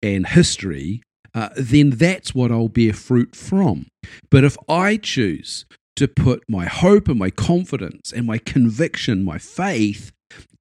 and 0.03 0.27
history, 0.27 1.03
uh, 1.34 1.49
then 1.56 1.90
that's 1.90 2.34
what 2.34 2.50
I'll 2.50 2.69
bear 2.69 2.93
fruit 2.93 3.34
from. 3.34 3.86
But 4.31 4.44
if 4.44 4.56
I 4.69 4.96
choose 4.96 5.65
to 5.96 6.08
put 6.08 6.43
my 6.48 6.67
hope 6.67 7.08
and 7.08 7.19
my 7.19 7.31
confidence 7.31 8.12
and 8.12 8.27
my 8.27 8.39
conviction, 8.39 9.24
my 9.24 9.39
faith 9.39 10.12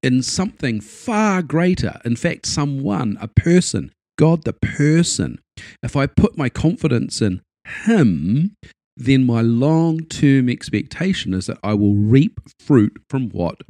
in 0.03 0.21
something 0.23 0.81
far 0.81 1.41
greater, 1.41 1.99
in 2.03 2.15
fact, 2.15 2.45
someone, 2.45 3.17
a 3.21 3.27
person, 3.27 3.91
God 4.17 4.43
the 4.43 4.53
person, 4.53 5.39
if 5.83 5.95
I 5.95 6.07
put 6.07 6.37
my 6.37 6.49
confidence 6.49 7.21
in 7.21 7.41
Him, 7.85 8.55
then 8.97 9.25
my 9.25 9.41
long 9.41 10.01
term 10.01 10.49
expectation 10.49 11.33
is 11.33 11.47
that 11.47 11.59
I 11.63 11.73
will 11.73 11.95
reap 11.95 12.39
fruit 12.59 13.01
from 13.09 13.29
what 13.29 13.61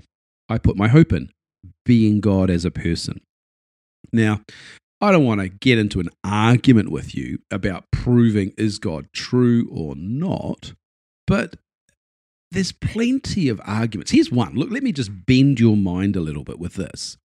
I 0.49 0.57
put 0.57 0.77
my 0.77 0.87
hope 0.87 1.13
in, 1.13 1.29
being 1.85 2.19
God 2.19 2.49
as 2.49 2.65
a 2.65 2.71
person. 2.71 3.21
Now, 4.11 4.41
I 5.01 5.11
don't 5.11 5.25
want 5.25 5.41
to 5.41 5.49
get 5.49 5.79
into 5.79 5.99
an 5.99 6.09
argument 6.23 6.91
with 6.91 7.15
you 7.15 7.39
about 7.49 7.89
proving 7.91 8.53
is 8.55 8.77
God 8.77 9.07
true 9.13 9.67
or 9.71 9.95
not, 9.95 10.73
but 11.25 11.55
there's 12.51 12.71
plenty 12.71 13.49
of 13.49 13.59
arguments. 13.65 14.11
Here's 14.11 14.31
one. 14.31 14.53
Look, 14.53 14.69
let 14.69 14.83
me 14.83 14.91
just 14.91 15.25
bend 15.25 15.59
your 15.59 15.75
mind 15.75 16.15
a 16.15 16.21
little 16.21 16.43
bit 16.43 16.59
with 16.59 16.75
this. 16.75 17.17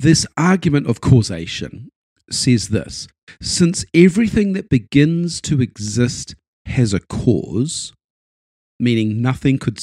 This 0.00 0.26
argument 0.36 0.86
of 0.86 1.00
causation 1.00 1.90
says 2.30 2.68
this 2.68 3.08
since 3.40 3.84
everything 3.94 4.52
that 4.52 4.68
begins 4.68 5.40
to 5.42 5.62
exist 5.62 6.34
has 6.66 6.92
a 6.92 7.00
cause, 7.00 7.94
meaning 8.78 9.22
nothing 9.22 9.58
could 9.58 9.82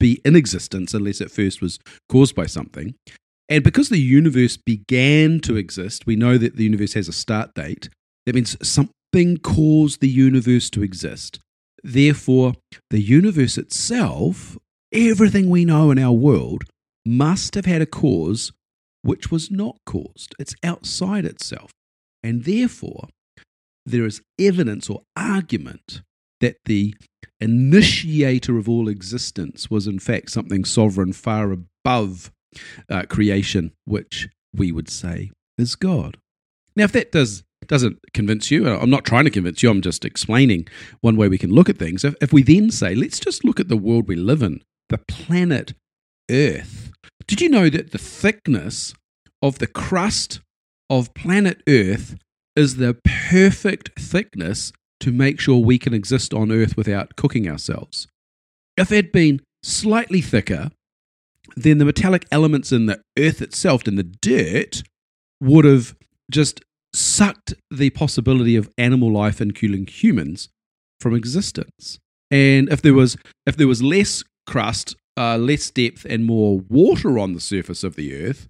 be 0.00 0.20
in 0.24 0.36
existence 0.36 0.94
unless 0.94 1.20
it 1.20 1.30
first 1.30 1.60
was 1.60 1.78
caused 2.08 2.34
by 2.34 2.46
something. 2.46 2.94
And 3.48 3.64
because 3.64 3.88
the 3.88 4.00
universe 4.00 4.56
began 4.56 5.40
to 5.40 5.56
exist, 5.56 6.06
we 6.06 6.16
know 6.16 6.36
that 6.36 6.56
the 6.56 6.64
universe 6.64 6.92
has 6.92 7.08
a 7.08 7.12
start 7.12 7.54
date. 7.54 7.88
That 8.26 8.34
means 8.34 8.56
something 8.66 9.38
caused 9.38 10.00
the 10.00 10.08
universe 10.08 10.68
to 10.70 10.82
exist. 10.82 11.40
Therefore, 11.82 12.54
the 12.90 13.00
universe 13.00 13.56
itself, 13.56 14.58
everything 14.92 15.48
we 15.48 15.64
know 15.64 15.90
in 15.90 15.98
our 15.98 16.12
world, 16.12 16.64
must 17.06 17.54
have 17.54 17.64
had 17.64 17.80
a 17.80 17.86
cause 17.86 18.52
which 19.02 19.30
was 19.30 19.50
not 19.50 19.76
caused. 19.86 20.34
It's 20.38 20.54
outside 20.62 21.24
itself. 21.24 21.70
And 22.22 22.44
therefore, 22.44 23.08
there 23.86 24.04
is 24.04 24.20
evidence 24.38 24.90
or 24.90 25.02
argument 25.16 26.02
that 26.40 26.56
the 26.66 26.94
initiator 27.40 28.58
of 28.58 28.68
all 28.68 28.88
existence, 28.88 29.70
was 29.70 29.86
in 29.86 29.98
fact 29.98 30.30
something 30.30 30.64
sovereign 30.64 31.12
far 31.12 31.52
above 31.52 32.30
uh, 32.88 33.04
creation, 33.08 33.72
which 33.84 34.28
we 34.54 34.72
would 34.72 34.88
say 34.88 35.30
is 35.56 35.74
God. 35.76 36.18
Now, 36.76 36.84
if 36.84 36.92
that 36.92 37.12
does 37.12 37.44
doesn't 37.66 37.98
convince 38.14 38.50
you, 38.50 38.66
I'm 38.66 38.88
not 38.88 39.04
trying 39.04 39.24
to 39.24 39.30
convince 39.30 39.62
you, 39.62 39.70
I'm 39.70 39.82
just 39.82 40.04
explaining 40.04 40.68
one 41.00 41.16
way 41.16 41.28
we 41.28 41.36
can 41.36 41.50
look 41.50 41.68
at 41.68 41.76
things. 41.76 42.02
If, 42.04 42.14
if 42.20 42.32
we 42.32 42.42
then 42.42 42.70
say, 42.70 42.94
let's 42.94 43.20
just 43.20 43.44
look 43.44 43.60
at 43.60 43.68
the 43.68 43.76
world 43.76 44.08
we 44.08 44.16
live 44.16 44.42
in, 44.42 44.62
the 44.88 44.98
planet 44.98 45.74
Earth. 46.30 46.90
Did 47.26 47.40
you 47.40 47.48
know 47.50 47.68
that 47.68 47.90
the 47.90 47.98
thickness 47.98 48.94
of 49.42 49.58
the 49.58 49.66
crust 49.66 50.40
of 50.88 51.12
planet 51.14 51.62
Earth 51.68 52.16
is 52.56 52.76
the 52.76 52.96
perfect 53.04 54.00
thickness 54.00 54.72
to 55.00 55.12
make 55.12 55.38
sure 55.38 55.58
we 55.58 55.78
can 55.78 55.92
exist 55.92 56.32
on 56.32 56.50
Earth 56.50 56.76
without 56.76 57.16
cooking 57.16 57.48
ourselves? 57.48 58.08
If 58.76 58.90
it 58.92 58.96
had 58.96 59.12
been 59.12 59.42
slightly 59.62 60.20
thicker, 60.20 60.70
then 61.56 61.78
the 61.78 61.84
metallic 61.84 62.26
elements 62.30 62.72
in 62.72 62.86
the 62.86 63.00
earth 63.18 63.42
itself, 63.42 63.86
in 63.86 63.96
the 63.96 64.02
dirt, 64.02 64.82
would 65.40 65.64
have 65.64 65.94
just 66.30 66.60
sucked 66.94 67.54
the 67.70 67.90
possibility 67.90 68.56
of 68.56 68.70
animal 68.78 69.12
life, 69.12 69.40
including 69.40 69.86
humans, 69.86 70.48
from 71.00 71.14
existence. 71.14 71.98
And 72.30 72.70
if 72.70 72.82
there 72.82 72.94
was 72.94 73.16
if 73.46 73.56
there 73.56 73.68
was 73.68 73.82
less 73.82 74.22
crust, 74.46 74.96
uh, 75.16 75.38
less 75.38 75.70
depth, 75.70 76.04
and 76.08 76.24
more 76.24 76.60
water 76.68 77.18
on 77.18 77.32
the 77.32 77.40
surface 77.40 77.84
of 77.84 77.96
the 77.96 78.14
earth, 78.14 78.48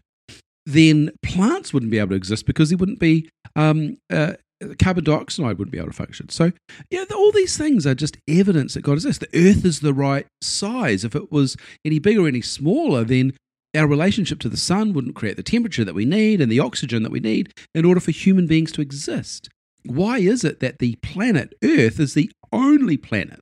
then 0.66 1.10
plants 1.22 1.72
wouldn't 1.72 1.92
be 1.92 1.98
able 1.98 2.10
to 2.10 2.16
exist 2.16 2.46
because 2.46 2.70
there 2.70 2.78
wouldn't 2.78 3.00
be 3.00 3.28
um, 3.56 3.96
uh, 4.10 4.34
carbon 4.78 5.04
dioxide 5.04 5.58
wouldn't 5.58 5.72
be 5.72 5.78
able 5.78 5.88
to 5.88 5.94
function. 5.94 6.28
So, 6.28 6.52
yeah, 6.90 7.04
all 7.14 7.32
these 7.32 7.56
things 7.56 7.86
are 7.86 7.94
just 7.94 8.18
evidence 8.26 8.74
that 8.74 8.82
God 8.82 8.94
exists. 8.94 9.24
The 9.24 9.48
earth 9.48 9.64
is 9.64 9.80
the 9.80 9.94
right 9.94 10.26
size. 10.42 11.04
If 11.04 11.14
it 11.14 11.30
was 11.30 11.56
any 11.84 11.98
bigger 11.98 12.24
or 12.24 12.28
any 12.28 12.40
smaller, 12.40 13.04
then 13.04 13.34
our 13.76 13.86
relationship 13.86 14.40
to 14.40 14.48
the 14.48 14.56
sun 14.56 14.92
wouldn't 14.92 15.14
create 15.14 15.36
the 15.36 15.42
temperature 15.42 15.84
that 15.84 15.94
we 15.94 16.04
need 16.04 16.40
and 16.40 16.50
the 16.50 16.60
oxygen 16.60 17.02
that 17.02 17.12
we 17.12 17.20
need 17.20 17.52
in 17.74 17.84
order 17.84 18.00
for 18.00 18.10
human 18.10 18.46
beings 18.46 18.72
to 18.72 18.80
exist. 18.80 19.48
Why 19.84 20.18
is 20.18 20.44
it 20.44 20.60
that 20.60 20.78
the 20.78 20.96
planet 20.96 21.54
Earth 21.62 22.00
is 22.00 22.14
the 22.14 22.30
only 22.52 22.96
planet 22.96 23.40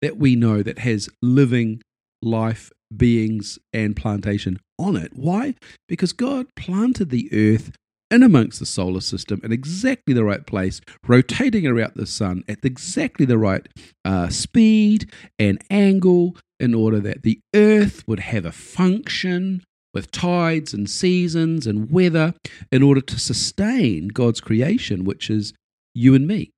that 0.00 0.16
we 0.16 0.36
know 0.36 0.62
that 0.62 0.80
has 0.80 1.08
living 1.20 1.82
life, 2.20 2.70
beings, 2.94 3.58
and 3.72 3.96
plantation 3.96 4.60
on 4.78 4.96
it? 4.96 5.12
Why? 5.14 5.54
Because 5.88 6.12
God 6.12 6.46
planted 6.54 7.10
the 7.10 7.28
Earth 7.32 7.72
in 8.12 8.22
amongst 8.22 8.60
the 8.60 8.66
solar 8.66 9.00
system 9.00 9.40
in 9.42 9.50
exactly 9.52 10.12
the 10.14 10.24
right 10.24 10.46
place, 10.46 10.80
rotating 11.06 11.66
around 11.66 11.92
the 11.96 12.06
sun 12.06 12.44
at 12.46 12.64
exactly 12.64 13.24
the 13.24 13.38
right 13.38 13.68
uh, 14.04 14.28
speed 14.28 15.10
and 15.38 15.62
angle 15.70 16.36
in 16.60 16.74
order 16.74 17.00
that 17.00 17.22
the 17.22 17.40
earth 17.54 18.06
would 18.06 18.20
have 18.20 18.44
a 18.44 18.52
function 18.52 19.62
with 19.94 20.10
tides 20.10 20.72
and 20.72 20.88
seasons 20.88 21.66
and 21.66 21.90
weather 21.90 22.34
in 22.70 22.82
order 22.82 23.00
to 23.00 23.18
sustain 23.18 24.08
God's 24.08 24.40
creation, 24.40 25.04
which 25.04 25.28
is 25.28 25.52
you 25.94 26.14
and 26.14 26.26
me. 26.26 26.50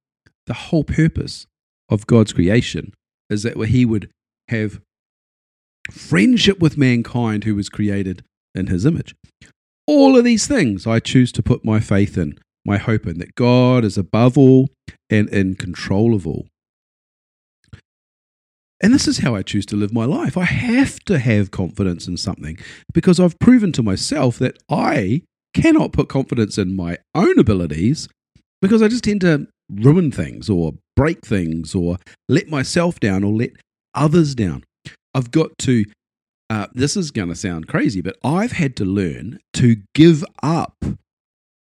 The 0.46 0.54
whole 0.54 0.84
purpose 0.84 1.46
of 1.88 2.06
God's 2.06 2.32
creation 2.32 2.92
is 3.30 3.42
that 3.44 3.56
He 3.68 3.84
would 3.84 4.10
have 4.48 4.80
friendship 5.90 6.60
with 6.60 6.78
mankind 6.78 7.44
who 7.44 7.54
was 7.54 7.68
created 7.68 8.24
in 8.54 8.66
His 8.66 8.84
image. 8.84 9.14
All 9.86 10.16
of 10.16 10.24
these 10.24 10.46
things 10.46 10.86
I 10.86 10.98
choose 10.98 11.30
to 11.32 11.42
put 11.42 11.64
my 11.64 11.80
faith 11.80 12.16
in, 12.16 12.38
my 12.64 12.78
hope 12.78 13.06
in, 13.06 13.18
that 13.18 13.34
God 13.34 13.84
is 13.84 13.98
above 13.98 14.38
all 14.38 14.68
and 15.10 15.28
in 15.28 15.54
control 15.54 16.14
of 16.14 16.26
all. 16.26 16.46
And 18.82 18.92
this 18.92 19.06
is 19.08 19.18
how 19.18 19.34
I 19.34 19.42
choose 19.42 19.66
to 19.66 19.76
live 19.76 19.92
my 19.92 20.04
life. 20.04 20.36
I 20.36 20.44
have 20.44 20.98
to 21.06 21.18
have 21.18 21.50
confidence 21.50 22.06
in 22.06 22.16
something 22.16 22.58
because 22.92 23.20
I've 23.20 23.38
proven 23.38 23.72
to 23.72 23.82
myself 23.82 24.38
that 24.38 24.58
I 24.68 25.22
cannot 25.54 25.92
put 25.92 26.08
confidence 26.08 26.58
in 26.58 26.76
my 26.76 26.98
own 27.14 27.38
abilities 27.38 28.08
because 28.60 28.82
I 28.82 28.88
just 28.88 29.04
tend 29.04 29.20
to 29.22 29.46
ruin 29.70 30.10
things 30.10 30.50
or 30.50 30.72
break 30.96 31.24
things 31.24 31.74
or 31.74 31.96
let 32.28 32.48
myself 32.48 33.00
down 33.00 33.24
or 33.24 33.32
let 33.32 33.50
others 33.94 34.34
down. 34.34 34.64
I've 35.14 35.30
got 35.30 35.56
to 35.58 35.84
uh, 36.54 36.68
this 36.72 36.96
is 36.96 37.10
going 37.10 37.28
to 37.28 37.34
sound 37.34 37.66
crazy, 37.66 38.00
but 38.00 38.16
I've 38.22 38.52
had 38.52 38.76
to 38.76 38.84
learn 38.84 39.40
to 39.54 39.78
give 39.92 40.24
up 40.40 40.84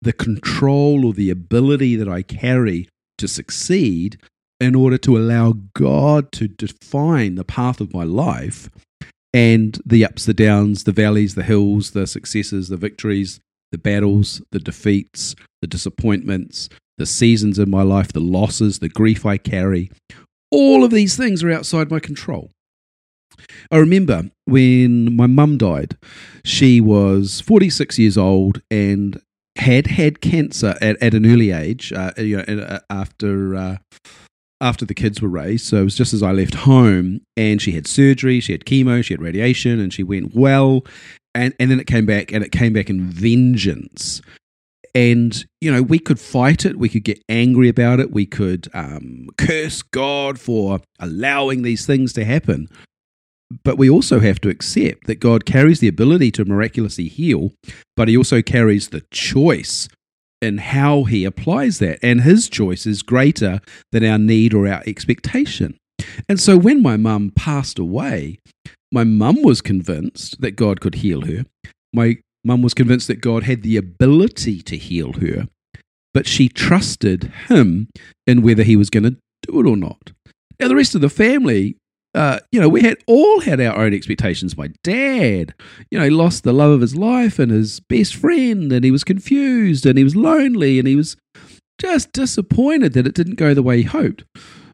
the 0.03 0.13
control 0.13 1.07
or 1.07 1.15
the 1.15 1.31
ability 1.31 1.97
that 1.97 2.11
I 2.11 2.21
carry 2.21 2.91
to 3.17 3.27
succeed 3.27 4.21
in 4.61 4.75
order 4.75 4.99
to 4.99 5.17
allow 5.17 5.55
God 5.73 6.31
to 6.33 6.47
define 6.47 7.37
the 7.37 7.45
path 7.45 7.81
of 7.81 7.95
my 7.95 8.05
life 8.05 8.69
and 9.33 9.81
the 9.87 10.05
ups, 10.05 10.27
the 10.27 10.35
downs, 10.35 10.85
the 10.85 10.93
valleys, 10.93 11.37
the 11.37 11.43
hills, 11.43 11.93
the 11.93 12.07
successes, 12.07 12.69
the 12.69 12.77
victories, 12.77 13.41
the 13.71 13.79
battles, 13.79 14.43
the 14.51 14.59
defeats, 14.59 15.35
the 15.63 15.67
disappointments, 15.67 16.69
the 16.99 17.07
seasons 17.07 17.59
in 17.59 17.71
my 17.71 17.83
life, 17.83 18.13
the 18.13 18.21
losses, 18.21 18.81
the 18.81 18.91
grief 18.91 19.25
I 19.25 19.39
carry. 19.39 19.91
All 20.51 20.85
of 20.85 20.91
these 20.91 21.17
things 21.17 21.43
are 21.43 21.51
outside 21.51 21.91
my 21.91 21.99
control. 21.99 22.51
I 23.71 23.79
remember 23.79 24.31
when 24.47 25.15
my 25.17 25.27
mum 25.27 25.59
died, 25.59 25.97
she 26.45 26.81
was 26.81 27.41
46 27.41 27.99
years 27.99 28.19
old 28.19 28.63
and 28.71 29.21
had 29.57 29.87
had 29.87 30.21
cancer 30.21 30.77
at, 30.81 31.01
at 31.03 31.15
an 31.15 31.27
early 31.27 31.51
age, 31.51 31.93
uh, 31.93 32.13
you 32.17 32.43
know, 32.43 32.63
uh, 32.63 32.79
after. 32.91 33.57
Uh, 33.57 33.77
after 34.61 34.85
the 34.85 34.95
kids 34.95 35.21
were 35.21 35.29
raised, 35.29 35.67
so 35.67 35.79
it 35.79 35.85
was 35.85 35.97
just 35.97 36.15
as 36.15 36.23
I 36.23 36.31
left 36.31 36.55
home, 36.55 37.23
and 37.37 37.61
she 37.61 37.73
had 37.73 37.85
surgery, 37.89 38.39
she 38.39 38.53
had 38.53 38.65
chemo, 38.65 39.03
she 39.05 39.13
had 39.13 39.21
radiation, 39.21 39.81
and 39.81 39.93
she 39.93 40.05
went 40.05 40.37
well, 40.37 40.87
and 41.35 41.53
and 41.59 41.69
then 41.69 41.81
it 41.81 41.89
came 41.89 42.07
back, 42.07 42.33
and 42.33 42.45
it 42.45 42.53
came 42.53 42.73
back 42.73 42.89
in 42.89 43.03
vengeance, 43.03 44.23
and 44.95 45.45
you 45.61 45.73
know 45.73 45.83
we 45.83 45.99
could 45.99 46.21
fight 46.21 46.65
it, 46.65 46.79
we 46.79 46.89
could 46.89 47.03
get 47.03 47.21
angry 47.29 47.69
about 47.69 47.99
it, 47.99 48.13
we 48.13 48.25
could 48.25 48.69
um, 48.73 49.29
curse 49.37 49.83
God 49.83 50.39
for 50.39 50.81
allowing 51.01 51.63
these 51.63 51.85
things 51.85 52.13
to 52.13 52.25
happen, 52.25 52.69
but 53.65 53.79
we 53.79 53.89
also 53.89 54.21
have 54.21 54.41
to 54.43 54.49
accept 54.49 55.07
that 55.07 55.21
God 55.21 55.45
carries 55.45 55.81
the 55.81 55.89
ability 55.89 56.31
to 56.33 56.45
miraculously 56.45 57.09
heal, 57.09 57.53
but 57.97 58.09
he 58.09 58.17
also 58.17 58.43
carries 58.43 58.89
the 58.89 59.03
choice 59.11 59.89
in 60.41 60.59
how 60.59 61.05
he 61.05 61.25
applies 61.25 61.79
that. 61.79 61.99
And 62.03 62.23
his 62.23 62.49
choice 62.49 62.87
is 62.87 63.03
greater 63.03 63.61
than 63.93 64.05
our 64.05 64.19
need 64.19 64.55
or 64.55 64.67
our 64.67 64.83
expectation. 64.87 65.77
And 66.29 66.41
so 66.41 66.57
when 66.57 66.83
my 66.83 66.97
mum 66.97 67.33
passed 67.35 67.79
away, 67.79 68.39
my 68.91 69.05
mum 69.05 69.43
was 69.43 69.61
convinced 69.61 70.41
that 70.41 70.57
God 70.57 70.81
could 70.81 70.97
heal 70.97 71.23
her. 71.23 71.47
My 71.93 72.19
mum 72.45 72.63
was 72.63 72.75
convinced 72.75 73.07
that 73.09 73.21
God 73.21 73.45
had 73.45 73.63
the 73.63 73.77
ability 73.77 74.63
to 74.63 74.77
heal 74.77 75.13
her, 75.15 75.49
but 76.13 76.27
she 76.27 76.49
trusted 76.49 77.33
him 77.49 77.89
in 78.27 78.43
whether 78.43 78.65
he 78.65 78.77
was 78.77 78.91
going 78.91 79.05
to 79.05 79.17
do 79.43 79.61
it 79.61 79.67
or 79.67 79.77
not. 79.77 80.13
Now, 80.59 80.69
the 80.69 80.77
rest 80.77 80.95
of 80.95 81.01
the 81.01 81.09
family 81.09 81.77
uh, 82.15 82.39
you 82.51 82.61
know, 82.61 82.69
we 82.69 82.83
had 82.83 82.99
all 83.07 83.41
had 83.41 83.61
our 83.61 83.77
own 83.77 83.95
expectations. 83.95 84.57
My 84.57 84.69
dad, 84.83 85.55
you 85.91 85.99
know, 85.99 86.09
lost 86.09 86.45
the 86.45 86.53
love 86.53 86.71
of 86.71 86.81
his 86.83 86.95
life 86.95 87.39
and 87.39 87.51
his 87.51 87.81
best 87.81 88.15
friend, 88.15 88.71
and 88.73 88.85
he 88.85 88.91
was 88.91 89.05
confused 89.05 89.87
and 89.87 89.97
he 89.97 90.05
was 90.05 90.17
lonely 90.17 90.79
and 90.79 90.87
he 90.87 90.97
was 90.97 91.17
just 91.79 92.13
disappointed 92.13 92.93
that 92.93 93.07
it 93.07 93.15
didn't 93.15 93.37
go 93.37 93.55
the 93.55 93.63
way 93.63 93.79
he 93.79 93.83
hoped. 93.85 94.25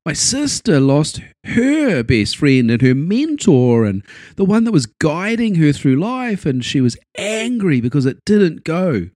My 0.04 0.12
sister 0.14 0.80
lost 0.80 1.20
her 1.44 2.02
best 2.02 2.38
friend 2.38 2.70
and 2.70 2.80
her 2.82 2.94
mentor 2.94 3.84
and 3.84 4.02
the 4.36 4.44
one 4.44 4.64
that 4.64 4.72
was 4.72 4.86
guiding 4.86 5.56
her 5.56 5.72
through 5.72 5.96
life, 5.96 6.44
and 6.44 6.64
she 6.64 6.80
was 6.80 6.96
angry 7.16 7.80
because 7.80 8.06
it 8.06 8.18
didn't 8.24 8.64
go 8.64 9.10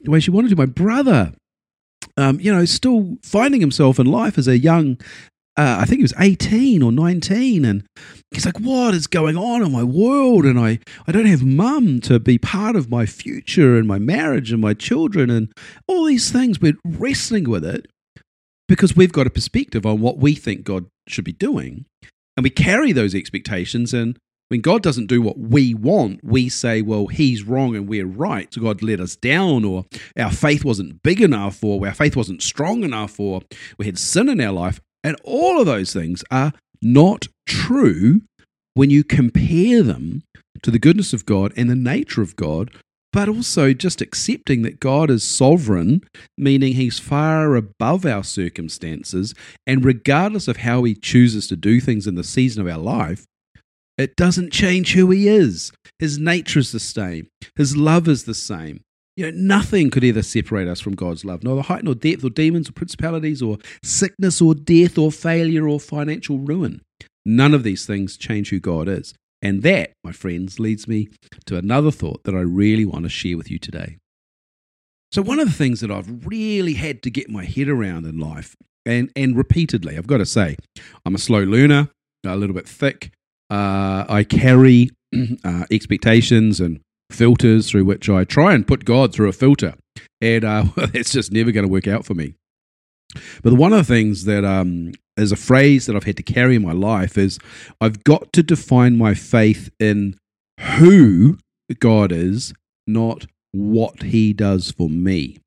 the 0.00 0.10
way 0.10 0.20
she 0.20 0.30
wanted 0.30 0.48
to. 0.48 0.56
My 0.56 0.66
brother, 0.66 1.32
um, 2.16 2.40
you 2.40 2.52
know, 2.52 2.64
still 2.64 3.18
finding 3.22 3.60
himself 3.60 3.98
in 3.98 4.06
life 4.06 4.38
as 4.38 4.48
a 4.48 4.58
young 4.58 4.98
uh, 5.58 5.78
I 5.80 5.86
think 5.86 5.98
he 5.98 6.04
was 6.04 6.14
18 6.20 6.82
or 6.82 6.92
19. 6.92 7.64
And 7.64 7.84
he's 8.30 8.46
like, 8.46 8.60
What 8.60 8.94
is 8.94 9.08
going 9.08 9.36
on 9.36 9.62
in 9.62 9.72
my 9.72 9.82
world? 9.82 10.44
And 10.44 10.58
I, 10.58 10.78
I 11.06 11.12
don't 11.12 11.26
have 11.26 11.42
mum 11.42 12.00
to 12.02 12.20
be 12.20 12.38
part 12.38 12.76
of 12.76 12.88
my 12.88 13.06
future 13.06 13.76
and 13.76 13.88
my 13.88 13.98
marriage 13.98 14.52
and 14.52 14.62
my 14.62 14.72
children 14.72 15.30
and 15.30 15.52
all 15.88 16.04
these 16.04 16.30
things. 16.30 16.60
We're 16.60 16.78
wrestling 16.84 17.50
with 17.50 17.64
it 17.64 17.86
because 18.68 18.94
we've 18.94 19.12
got 19.12 19.26
a 19.26 19.30
perspective 19.30 19.84
on 19.84 20.00
what 20.00 20.18
we 20.18 20.36
think 20.36 20.62
God 20.62 20.86
should 21.08 21.24
be 21.24 21.32
doing. 21.32 21.86
And 22.36 22.44
we 22.44 22.50
carry 22.50 22.92
those 22.92 23.14
expectations. 23.14 23.92
And 23.92 24.16
when 24.50 24.60
God 24.60 24.80
doesn't 24.80 25.06
do 25.06 25.20
what 25.20 25.38
we 25.38 25.74
want, 25.74 26.20
we 26.22 26.48
say, 26.48 26.82
well, 26.82 27.08
he's 27.08 27.42
wrong 27.42 27.74
and 27.74 27.88
we're 27.88 28.06
right. 28.06 28.52
So 28.54 28.60
God 28.60 28.80
let 28.80 29.00
us 29.00 29.16
down, 29.16 29.64
or 29.64 29.86
our 30.16 30.30
faith 30.30 30.64
wasn't 30.64 31.02
big 31.02 31.20
enough, 31.20 31.64
or 31.64 31.84
our 31.84 31.94
faith 31.94 32.14
wasn't 32.14 32.42
strong 32.42 32.84
enough, 32.84 33.18
or 33.18 33.42
we 33.76 33.86
had 33.86 33.98
sin 33.98 34.28
in 34.28 34.40
our 34.40 34.52
life. 34.52 34.80
And 35.04 35.16
all 35.24 35.60
of 35.60 35.66
those 35.66 35.92
things 35.92 36.24
are 36.30 36.52
not 36.82 37.26
true 37.46 38.22
when 38.74 38.90
you 38.90 39.04
compare 39.04 39.82
them 39.82 40.22
to 40.62 40.70
the 40.70 40.78
goodness 40.78 41.12
of 41.12 41.26
God 41.26 41.52
and 41.56 41.68
the 41.68 41.76
nature 41.76 42.22
of 42.22 42.36
God, 42.36 42.70
but 43.12 43.28
also 43.28 43.72
just 43.72 44.00
accepting 44.00 44.62
that 44.62 44.80
God 44.80 45.10
is 45.10 45.24
sovereign, 45.24 46.02
meaning 46.36 46.74
He's 46.74 46.98
far 46.98 47.56
above 47.56 48.04
our 48.04 48.22
circumstances. 48.22 49.34
And 49.66 49.84
regardless 49.84 50.48
of 50.48 50.58
how 50.58 50.84
He 50.84 50.94
chooses 50.94 51.46
to 51.48 51.56
do 51.56 51.80
things 51.80 52.06
in 52.06 52.16
the 52.16 52.24
season 52.24 52.60
of 52.60 52.68
our 52.68 52.78
life, 52.78 53.24
it 53.96 54.14
doesn't 54.14 54.52
change 54.52 54.92
who 54.92 55.10
He 55.10 55.28
is. 55.28 55.72
His 55.98 56.18
nature 56.18 56.60
is 56.60 56.70
the 56.70 56.80
same, 56.80 57.28
His 57.56 57.76
love 57.76 58.08
is 58.08 58.24
the 58.24 58.34
same. 58.34 58.82
You 59.18 59.32
know, 59.32 59.56
nothing 59.56 59.90
could 59.90 60.04
ever 60.04 60.22
separate 60.22 60.68
us 60.68 60.80
from 60.80 60.94
God's 60.94 61.24
love, 61.24 61.42
nor 61.42 61.56
the 61.56 61.62
height, 61.62 61.82
nor 61.82 61.96
depth, 61.96 62.22
or 62.22 62.30
demons, 62.30 62.68
or 62.68 62.72
principalities, 62.72 63.42
or 63.42 63.58
sickness, 63.82 64.40
or 64.40 64.54
death, 64.54 64.96
or 64.96 65.10
failure, 65.10 65.66
or 65.66 65.80
financial 65.80 66.38
ruin. 66.38 66.82
None 67.26 67.52
of 67.52 67.64
these 67.64 67.84
things 67.84 68.16
change 68.16 68.50
who 68.50 68.60
God 68.60 68.86
is. 68.86 69.14
And 69.42 69.64
that, 69.64 69.90
my 70.04 70.12
friends, 70.12 70.60
leads 70.60 70.86
me 70.86 71.08
to 71.46 71.56
another 71.56 71.90
thought 71.90 72.22
that 72.22 72.36
I 72.36 72.42
really 72.42 72.84
want 72.84 73.06
to 73.06 73.08
share 73.08 73.36
with 73.36 73.50
you 73.50 73.58
today. 73.58 73.96
So, 75.10 75.20
one 75.20 75.40
of 75.40 75.48
the 75.48 75.52
things 75.54 75.80
that 75.80 75.90
I've 75.90 76.24
really 76.24 76.74
had 76.74 77.02
to 77.02 77.10
get 77.10 77.28
my 77.28 77.44
head 77.44 77.66
around 77.66 78.06
in 78.06 78.20
life, 78.20 78.54
and, 78.86 79.10
and 79.16 79.36
repeatedly, 79.36 79.98
I've 79.98 80.06
got 80.06 80.18
to 80.18 80.26
say, 80.26 80.56
I'm 81.04 81.16
a 81.16 81.18
slow 81.18 81.42
learner, 81.42 81.88
a 82.24 82.36
little 82.36 82.54
bit 82.54 82.68
thick. 82.68 83.10
Uh, 83.50 84.04
I 84.08 84.22
carry 84.22 84.90
uh, 85.44 85.64
expectations 85.72 86.60
and 86.60 86.78
filters 87.10 87.70
through 87.70 87.84
which 87.84 88.08
I 88.08 88.24
try 88.24 88.54
and 88.54 88.66
put 88.66 88.84
God 88.84 89.12
through 89.12 89.28
a 89.28 89.32
filter. 89.32 89.74
And 90.20 90.44
uh, 90.44 90.64
it's 90.94 91.12
just 91.12 91.32
never 91.32 91.52
going 91.52 91.66
to 91.66 91.72
work 91.72 91.88
out 91.88 92.04
for 92.04 92.14
me. 92.14 92.34
But 93.42 93.54
one 93.54 93.72
of 93.72 93.78
the 93.78 93.94
things 93.94 94.24
that 94.24 94.44
um, 94.44 94.92
is 95.16 95.32
a 95.32 95.36
phrase 95.36 95.86
that 95.86 95.96
I've 95.96 96.04
had 96.04 96.16
to 96.18 96.22
carry 96.22 96.56
in 96.56 96.62
my 96.62 96.72
life 96.72 97.16
is 97.16 97.38
I've 97.80 98.04
got 98.04 98.32
to 98.34 98.42
define 98.42 98.98
my 98.98 99.14
faith 99.14 99.70
in 99.80 100.16
who 100.78 101.38
God 101.78 102.12
is, 102.12 102.52
not 102.86 103.26
what 103.52 104.02
He 104.02 104.32
does 104.32 104.70
for 104.70 104.88
me. 104.88 105.38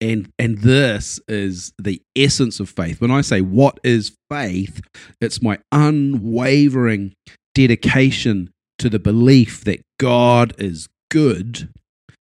And 0.00 0.28
and 0.38 0.58
this 0.58 1.20
is 1.26 1.72
the 1.78 2.02
essence 2.14 2.60
of 2.60 2.68
faith. 2.68 3.00
When 3.00 3.10
I 3.10 3.22
say 3.22 3.40
what 3.40 3.80
is 3.82 4.14
faith, 4.30 4.82
it's 5.20 5.40
my 5.40 5.58
unwavering 5.72 7.14
dedication 7.54 8.50
to 8.78 8.90
the 8.90 8.98
belief 8.98 9.64
that 9.64 9.80
God 9.98 10.52
is 10.58 10.88
good, 11.10 11.68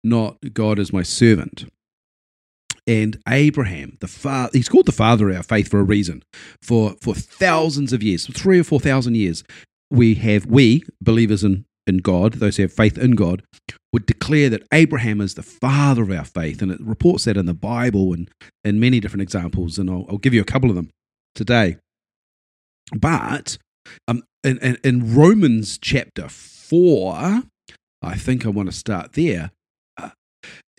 not 0.03 0.37
God 0.53 0.79
is 0.79 0.93
my 0.93 1.03
servant 1.03 1.65
and 2.87 3.17
Abraham, 3.27 3.97
the 3.99 4.07
father, 4.07 4.51
he's 4.53 4.69
called 4.69 4.85
the 4.85 4.91
father 4.91 5.29
of 5.29 5.37
our 5.37 5.43
faith 5.43 5.69
for 5.69 5.79
a 5.79 5.83
reason. 5.83 6.23
For 6.61 6.95
for 7.01 7.15
thousands 7.15 7.93
of 7.93 8.03
years, 8.03 8.27
three 8.27 8.59
or 8.59 8.63
four 8.63 8.79
thousand 8.79 9.15
years, 9.15 9.43
we 9.89 10.15
have 10.15 10.45
we 10.45 10.83
believers 11.01 11.43
in 11.43 11.65
in 11.87 11.97
God, 11.97 12.33
those 12.33 12.57
who 12.57 12.63
have 12.63 12.73
faith 12.73 12.97
in 12.97 13.11
God, 13.11 13.43
would 13.93 14.05
declare 14.05 14.49
that 14.49 14.63
Abraham 14.71 15.21
is 15.21 15.35
the 15.35 15.43
father 15.43 16.03
of 16.03 16.11
our 16.11 16.25
faith, 16.25 16.61
and 16.61 16.71
it 16.71 16.81
reports 16.81 17.25
that 17.25 17.37
in 17.37 17.45
the 17.45 17.53
Bible 17.53 18.13
and 18.13 18.29
in 18.63 18.79
many 18.79 18.99
different 18.99 19.21
examples, 19.21 19.77
and 19.77 19.89
I'll, 19.89 20.05
I'll 20.09 20.17
give 20.17 20.33
you 20.33 20.41
a 20.41 20.45
couple 20.45 20.69
of 20.69 20.75
them 20.75 20.89
today. 21.33 21.77
But 22.95 23.57
um, 24.07 24.23
in, 24.43 24.59
in, 24.59 24.77
in 24.83 25.15
Romans 25.15 25.79
chapter 25.79 26.27
four, 26.29 27.43
I 28.05 28.15
think 28.15 28.45
I 28.45 28.49
want 28.49 28.69
to 28.69 28.75
start 28.75 29.13
there 29.13 29.51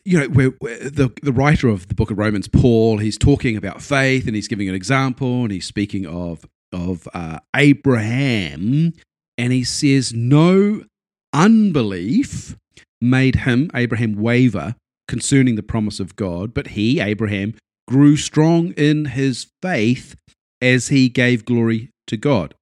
you 0.06 0.20
know, 0.20 0.28
where, 0.28 0.50
where 0.60 0.78
the 0.88 1.10
the 1.22 1.32
writer 1.32 1.68
of 1.68 1.88
the 1.88 1.94
book 1.94 2.12
of 2.12 2.16
Romans, 2.16 2.46
Paul, 2.46 2.98
he's 2.98 3.18
talking 3.18 3.56
about 3.56 3.82
faith 3.82 4.26
and 4.26 4.36
he's 4.36 4.46
giving 4.46 4.68
an 4.68 4.74
example 4.74 5.42
and 5.42 5.50
he's 5.50 5.66
speaking 5.66 6.06
of 6.06 6.46
of 6.72 7.08
uh, 7.12 7.40
Abraham, 7.54 8.92
and 9.36 9.52
he 9.52 9.64
says 9.64 10.14
no 10.14 10.84
unbelief 11.32 12.56
made 13.00 13.34
him 13.34 13.68
Abraham 13.74 14.14
waver 14.14 14.76
concerning 15.08 15.56
the 15.56 15.62
promise 15.62 15.98
of 15.98 16.14
God, 16.14 16.54
but 16.54 16.68
he 16.68 17.00
Abraham 17.00 17.54
grew 17.88 18.16
strong 18.16 18.72
in 18.72 19.06
his 19.06 19.48
faith 19.60 20.14
as 20.62 20.88
he 20.88 21.08
gave 21.08 21.44
glory 21.44 21.90
to 22.06 22.16
God. 22.16 22.54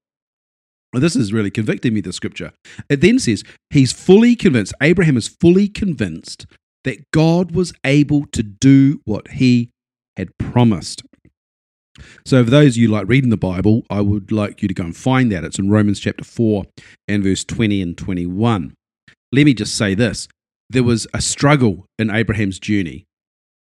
This 1.00 1.16
is 1.16 1.32
really 1.32 1.50
convicting 1.50 1.94
me, 1.94 2.00
the 2.00 2.12
scripture. 2.12 2.52
It 2.88 3.00
then 3.00 3.18
says, 3.18 3.44
he's 3.70 3.92
fully 3.92 4.36
convinced, 4.36 4.74
Abraham 4.82 5.16
is 5.16 5.28
fully 5.28 5.68
convinced 5.68 6.46
that 6.84 7.10
God 7.12 7.52
was 7.52 7.72
able 7.84 8.26
to 8.26 8.42
do 8.42 9.00
what 9.04 9.32
he 9.32 9.70
had 10.16 10.36
promised. 10.38 11.02
So, 12.26 12.44
for 12.44 12.50
those 12.50 12.74
of 12.74 12.76
you 12.78 12.88
like 12.88 13.08
reading 13.08 13.30
the 13.30 13.36
Bible, 13.36 13.82
I 13.88 14.00
would 14.00 14.32
like 14.32 14.62
you 14.62 14.68
to 14.68 14.74
go 14.74 14.84
and 14.84 14.96
find 14.96 15.30
that. 15.30 15.44
It's 15.44 15.58
in 15.58 15.70
Romans 15.70 16.00
chapter 16.00 16.24
4 16.24 16.64
and 17.06 17.22
verse 17.22 17.44
20 17.44 17.80
and 17.80 17.96
21. 17.96 18.74
Let 19.32 19.44
me 19.44 19.54
just 19.54 19.76
say 19.76 19.94
this 19.94 20.28
there 20.70 20.82
was 20.82 21.06
a 21.14 21.20
struggle 21.20 21.86
in 21.98 22.10
Abraham's 22.10 22.58
journey, 22.58 23.04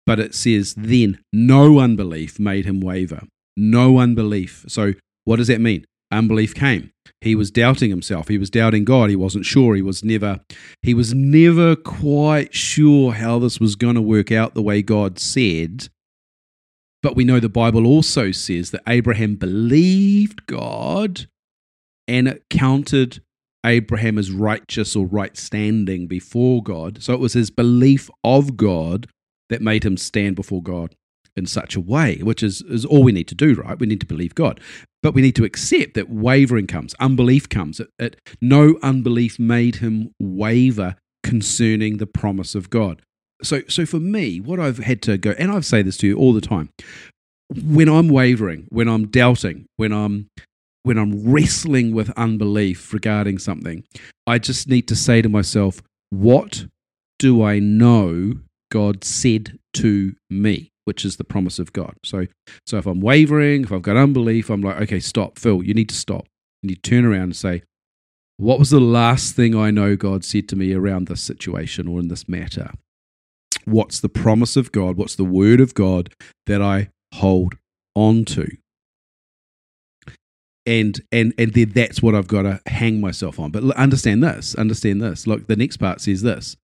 but 0.05 0.19
it 0.19 0.35
says, 0.35 0.73
then 0.75 1.19
no 1.31 1.79
unbelief 1.79 2.37
made 2.37 2.65
him 2.65 2.81
waver. 2.81 3.21
No 3.55 3.97
unbelief. 3.97 4.65
So, 4.67 4.93
what 5.23 5.37
does 5.37 5.47
that 5.47 5.61
mean? 5.61 5.85
unbelief 6.11 6.55
came. 6.55 6.91
He 7.21 7.35
was 7.35 7.51
doubting 7.51 7.89
himself. 7.89 8.27
He 8.27 8.37
was 8.37 8.49
doubting 8.49 8.85
God. 8.85 9.09
He 9.09 9.15
wasn't 9.15 9.45
sure. 9.45 9.75
He 9.75 9.81
was 9.81 10.03
never 10.03 10.39
he 10.81 10.93
was 10.93 11.13
never 11.13 11.75
quite 11.75 12.53
sure 12.53 13.13
how 13.13 13.39
this 13.39 13.59
was 13.59 13.75
going 13.75 13.95
to 13.95 14.01
work 14.01 14.31
out 14.31 14.53
the 14.53 14.61
way 14.61 14.81
God 14.81 15.19
said. 15.19 15.89
But 17.03 17.15
we 17.15 17.23
know 17.23 17.39
the 17.39 17.49
Bible 17.49 17.85
also 17.85 18.31
says 18.31 18.71
that 18.71 18.81
Abraham 18.87 19.35
believed 19.35 20.47
God 20.47 21.27
and 22.07 22.27
it 22.27 22.43
counted 22.49 23.21
Abraham 23.65 24.17
as 24.17 24.31
righteous 24.31 24.95
or 24.95 25.05
right 25.05 25.35
standing 25.37 26.07
before 26.07 26.63
God. 26.63 27.03
So 27.03 27.13
it 27.13 27.19
was 27.19 27.33
his 27.33 27.51
belief 27.51 28.09
of 28.23 28.57
God 28.57 29.07
that 29.49 29.61
made 29.61 29.85
him 29.85 29.97
stand 29.97 30.35
before 30.35 30.63
God 30.63 30.95
in 31.35 31.45
such 31.45 31.75
a 31.75 31.79
way, 31.79 32.17
which 32.17 32.41
is, 32.41 32.61
is 32.63 32.83
all 32.83 33.03
we 33.03 33.11
need 33.11 33.27
to 33.27 33.35
do, 33.35 33.53
right? 33.53 33.79
We 33.79 33.87
need 33.87 33.99
to 34.01 34.07
believe 34.07 34.35
God. 34.35 34.59
But 35.07 35.13
we 35.13 35.21
need 35.21 35.37
to 35.37 35.45
accept 35.45 35.93
that 35.93 36.09
wavering 36.09 36.67
comes, 36.67 36.93
unbelief 36.99 37.47
comes. 37.47 37.79
It, 37.79 37.87
it, 37.97 38.19
no 38.41 38.77
unbelief 38.83 39.39
made 39.39 39.77
him 39.77 40.13
waver 40.19 40.97
concerning 41.23 41.95
the 41.95 42.05
promise 42.05 42.55
of 42.55 42.69
God. 42.69 43.01
So, 43.41 43.61
so 43.69 43.85
for 43.85 44.01
me, 44.01 44.41
what 44.41 44.59
I've 44.59 44.79
had 44.79 45.01
to 45.03 45.17
go, 45.17 45.31
and 45.39 45.49
I've 45.49 45.63
say 45.63 45.81
this 45.81 45.95
to 45.99 46.07
you 46.07 46.17
all 46.17 46.33
the 46.33 46.41
time, 46.41 46.71
when 47.55 47.87
I'm 47.87 48.09
wavering, 48.09 48.65
when 48.67 48.89
I'm 48.89 49.07
doubting, 49.07 49.67
when 49.77 49.93
I'm 49.93 50.27
when 50.83 50.97
I'm 50.97 51.31
wrestling 51.31 51.93
with 51.93 52.09
unbelief 52.17 52.93
regarding 52.93 53.37
something, 53.37 53.85
I 54.27 54.39
just 54.39 54.67
need 54.67 54.89
to 54.89 54.95
say 54.97 55.21
to 55.21 55.29
myself, 55.29 55.81
what 56.09 56.65
do 57.17 57.41
I 57.41 57.59
know 57.59 58.33
God 58.73 59.05
said 59.05 59.57
to 59.75 60.17
me? 60.29 60.73
Which 60.87 61.03
is 61.03 61.17
the 61.17 61.25
promise 61.25 61.59
of 61.59 61.73
God. 61.73 61.95
So, 62.05 62.27
so 62.65 62.77
if 62.77 62.85
I'm 62.85 63.01
wavering, 63.01 63.63
if 63.63 63.73
I've 63.73 63.81
got 63.81 63.97
unbelief, 63.97 64.49
I'm 64.49 64.61
like, 64.61 64.79
okay, 64.83 65.01
stop, 65.01 65.37
Phil, 65.37 65.61
you 65.61 65.73
need 65.73 65.89
to 65.89 65.95
stop. 65.95 66.27
You 66.63 66.69
need 66.69 66.81
to 66.81 66.89
turn 66.89 67.03
around 67.03 67.23
and 67.23 67.35
say, 67.35 67.63
what 68.37 68.57
was 68.57 68.69
the 68.69 68.79
last 68.79 69.35
thing 69.35 69.53
I 69.53 69.69
know 69.69 69.97
God 69.97 70.23
said 70.23 70.47
to 70.47 70.55
me 70.55 70.73
around 70.73 71.07
this 71.07 71.21
situation 71.21 71.89
or 71.89 71.99
in 71.99 72.07
this 72.07 72.29
matter? 72.29 72.71
What's 73.65 73.99
the 73.99 74.07
promise 74.07 74.55
of 74.55 74.71
God? 74.71 74.95
What's 74.95 75.15
the 75.15 75.25
word 75.25 75.59
of 75.59 75.73
God 75.73 76.13
that 76.45 76.61
I 76.61 76.89
hold 77.15 77.55
on 77.93 78.23
to? 78.25 78.47
And 80.65 81.01
and 81.11 81.33
and 81.37 81.53
then 81.53 81.71
that's 81.71 82.01
what 82.01 82.15
I've 82.15 82.27
got 82.27 82.43
to 82.43 82.61
hang 82.65 83.01
myself 83.01 83.39
on. 83.39 83.51
But 83.51 83.63
understand 83.75 84.23
this. 84.23 84.55
Understand 84.55 85.01
this. 85.01 85.27
Look, 85.27 85.47
the 85.47 85.55
next 85.57 85.77
part 85.77 85.99
says 85.99 86.21
this 86.21 86.55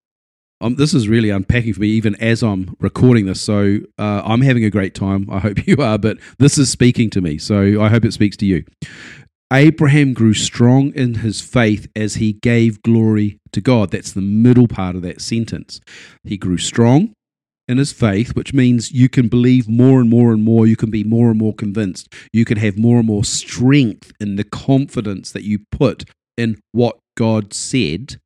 um, 0.63 0.75
this 0.75 0.93
is 0.93 1.09
really 1.09 1.29
unpacking 1.29 1.73
for 1.73 1.81
me, 1.81 1.89
even 1.89 2.15
as 2.21 2.41
I'm 2.41 2.75
recording 2.79 3.25
this. 3.25 3.41
So 3.41 3.79
uh, 3.99 4.21
I'm 4.25 4.41
having 4.41 4.63
a 4.63 4.69
great 4.69 4.95
time. 4.95 5.29
I 5.29 5.39
hope 5.39 5.67
you 5.67 5.75
are, 5.77 5.97
but 5.97 6.17
this 6.39 6.57
is 6.57 6.69
speaking 6.69 7.09
to 7.11 7.21
me. 7.21 7.37
So 7.37 7.81
I 7.81 7.89
hope 7.89 8.05
it 8.05 8.13
speaks 8.13 8.37
to 8.37 8.45
you. 8.45 8.63
Abraham 9.51 10.13
grew 10.13 10.33
strong 10.33 10.93
in 10.93 11.15
his 11.15 11.41
faith 11.41 11.87
as 11.95 12.15
he 12.15 12.33
gave 12.33 12.81
glory 12.81 13.39
to 13.51 13.61
God. 13.61 13.91
That's 13.91 14.13
the 14.13 14.21
middle 14.21 14.67
part 14.67 14.95
of 14.95 15.03
that 15.03 15.21
sentence. 15.21 15.79
He 16.23 16.37
grew 16.37 16.57
strong 16.57 17.13
in 17.67 17.77
his 17.77 17.91
faith, 17.91 18.35
which 18.35 18.53
means 18.53 18.91
you 18.91 19.09
can 19.09 19.27
believe 19.27 19.69
more 19.69 19.99
and 19.99 20.09
more 20.09 20.31
and 20.31 20.43
more. 20.43 20.65
You 20.65 20.75
can 20.75 20.89
be 20.89 21.03
more 21.03 21.29
and 21.29 21.37
more 21.37 21.53
convinced. 21.53 22.11
You 22.31 22.45
can 22.45 22.57
have 22.57 22.77
more 22.77 22.97
and 22.97 23.07
more 23.07 23.23
strength 23.23 24.11
in 24.19 24.37
the 24.37 24.43
confidence 24.43 25.31
that 25.33 25.43
you 25.43 25.59
put 25.71 26.05
in 26.37 26.59
what 26.71 26.97
God 27.15 27.53
said 27.53 28.17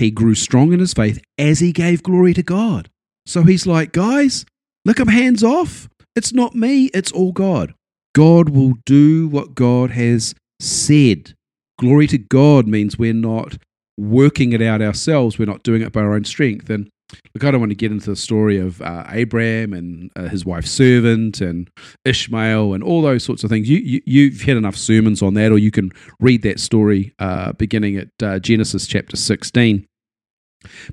he 0.00 0.10
grew 0.10 0.34
strong 0.34 0.72
in 0.72 0.80
his 0.80 0.92
faith 0.92 1.22
as 1.38 1.60
he 1.60 1.72
gave 1.72 2.02
glory 2.02 2.34
to 2.34 2.42
God. 2.42 2.90
So 3.26 3.44
he's 3.44 3.66
like, 3.66 3.92
guys, 3.92 4.44
look, 4.84 4.98
I'm 4.98 5.08
hands 5.08 5.44
off. 5.44 5.88
It's 6.16 6.32
not 6.32 6.54
me, 6.54 6.86
it's 6.86 7.12
all 7.12 7.32
God. 7.32 7.74
God 8.14 8.50
will 8.50 8.74
do 8.84 9.28
what 9.28 9.54
God 9.54 9.90
has 9.92 10.34
said. 10.58 11.34
Glory 11.78 12.06
to 12.08 12.18
God 12.18 12.66
means 12.66 12.98
we're 12.98 13.14
not 13.14 13.56
working 13.96 14.52
it 14.52 14.62
out 14.62 14.82
ourselves, 14.82 15.38
we're 15.38 15.44
not 15.44 15.62
doing 15.62 15.82
it 15.82 15.92
by 15.92 16.00
our 16.00 16.14
own 16.14 16.24
strength. 16.24 16.68
And 16.70 16.90
look, 17.34 17.44
I 17.44 17.50
don't 17.50 17.60
want 17.60 17.70
to 17.70 17.76
get 17.76 17.92
into 17.92 18.10
the 18.10 18.16
story 18.16 18.58
of 18.58 18.80
uh, 18.82 19.04
Abraham 19.10 19.72
and 19.72 20.10
uh, 20.16 20.28
his 20.28 20.44
wife's 20.44 20.70
servant 20.70 21.40
and 21.40 21.70
Ishmael 22.04 22.74
and 22.74 22.82
all 22.82 23.02
those 23.02 23.24
sorts 23.24 23.44
of 23.44 23.50
things. 23.50 23.68
You, 23.68 24.00
you, 24.04 24.30
have 24.30 24.42
had 24.42 24.56
enough 24.56 24.76
sermons 24.76 25.22
on 25.22 25.34
that, 25.34 25.52
or 25.52 25.58
you 25.58 25.70
can 25.70 25.92
read 26.20 26.42
that 26.42 26.58
story 26.58 27.14
uh, 27.18 27.52
beginning 27.52 27.96
at 27.96 28.08
uh, 28.22 28.38
Genesis 28.38 28.86
chapter 28.86 29.16
16. 29.16 29.86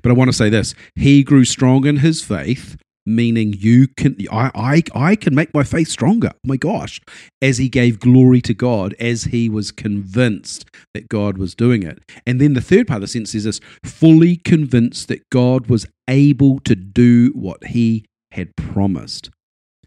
But 0.02 0.10
I 0.10 0.14
want 0.14 0.28
to 0.28 0.36
say 0.36 0.48
this 0.48 0.74
he 0.94 1.22
grew 1.22 1.44
strong 1.44 1.86
in 1.86 1.98
his 1.98 2.22
faith 2.22 2.76
meaning 3.08 3.54
you 3.56 3.88
can 3.88 4.16
I, 4.30 4.50
I 4.54 4.82
I 5.10 5.16
can 5.16 5.34
make 5.34 5.54
my 5.54 5.64
faith 5.64 5.88
stronger. 5.88 6.30
Oh 6.34 6.38
my 6.44 6.56
gosh. 6.56 7.00
As 7.40 7.58
he 7.58 7.68
gave 7.68 7.98
glory 7.98 8.40
to 8.42 8.54
God, 8.54 8.94
as 9.00 9.24
he 9.24 9.48
was 9.48 9.72
convinced 9.72 10.66
that 10.94 11.08
God 11.08 11.38
was 11.38 11.54
doing 11.54 11.82
it. 11.82 11.98
And 12.26 12.40
then 12.40 12.52
the 12.52 12.60
third 12.60 12.86
part 12.86 12.98
of 12.98 13.02
the 13.02 13.08
sentence 13.08 13.34
is 13.34 13.44
this 13.44 13.60
fully 13.82 14.36
convinced 14.36 15.08
that 15.08 15.28
God 15.30 15.68
was 15.68 15.86
able 16.08 16.60
to 16.60 16.74
do 16.74 17.32
what 17.34 17.64
he 17.68 18.04
had 18.32 18.54
promised. 18.56 19.30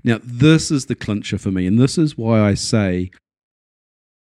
Now, 0.04 0.20
this 0.24 0.72
is 0.72 0.88
the 0.88 0.96
clincher 0.96 1.38
for 1.38 1.52
me, 1.52 1.68
and 1.68 1.80
this 1.80 1.98
is 1.98 2.18
why 2.18 2.42
I 2.42 2.56
say 2.56 3.12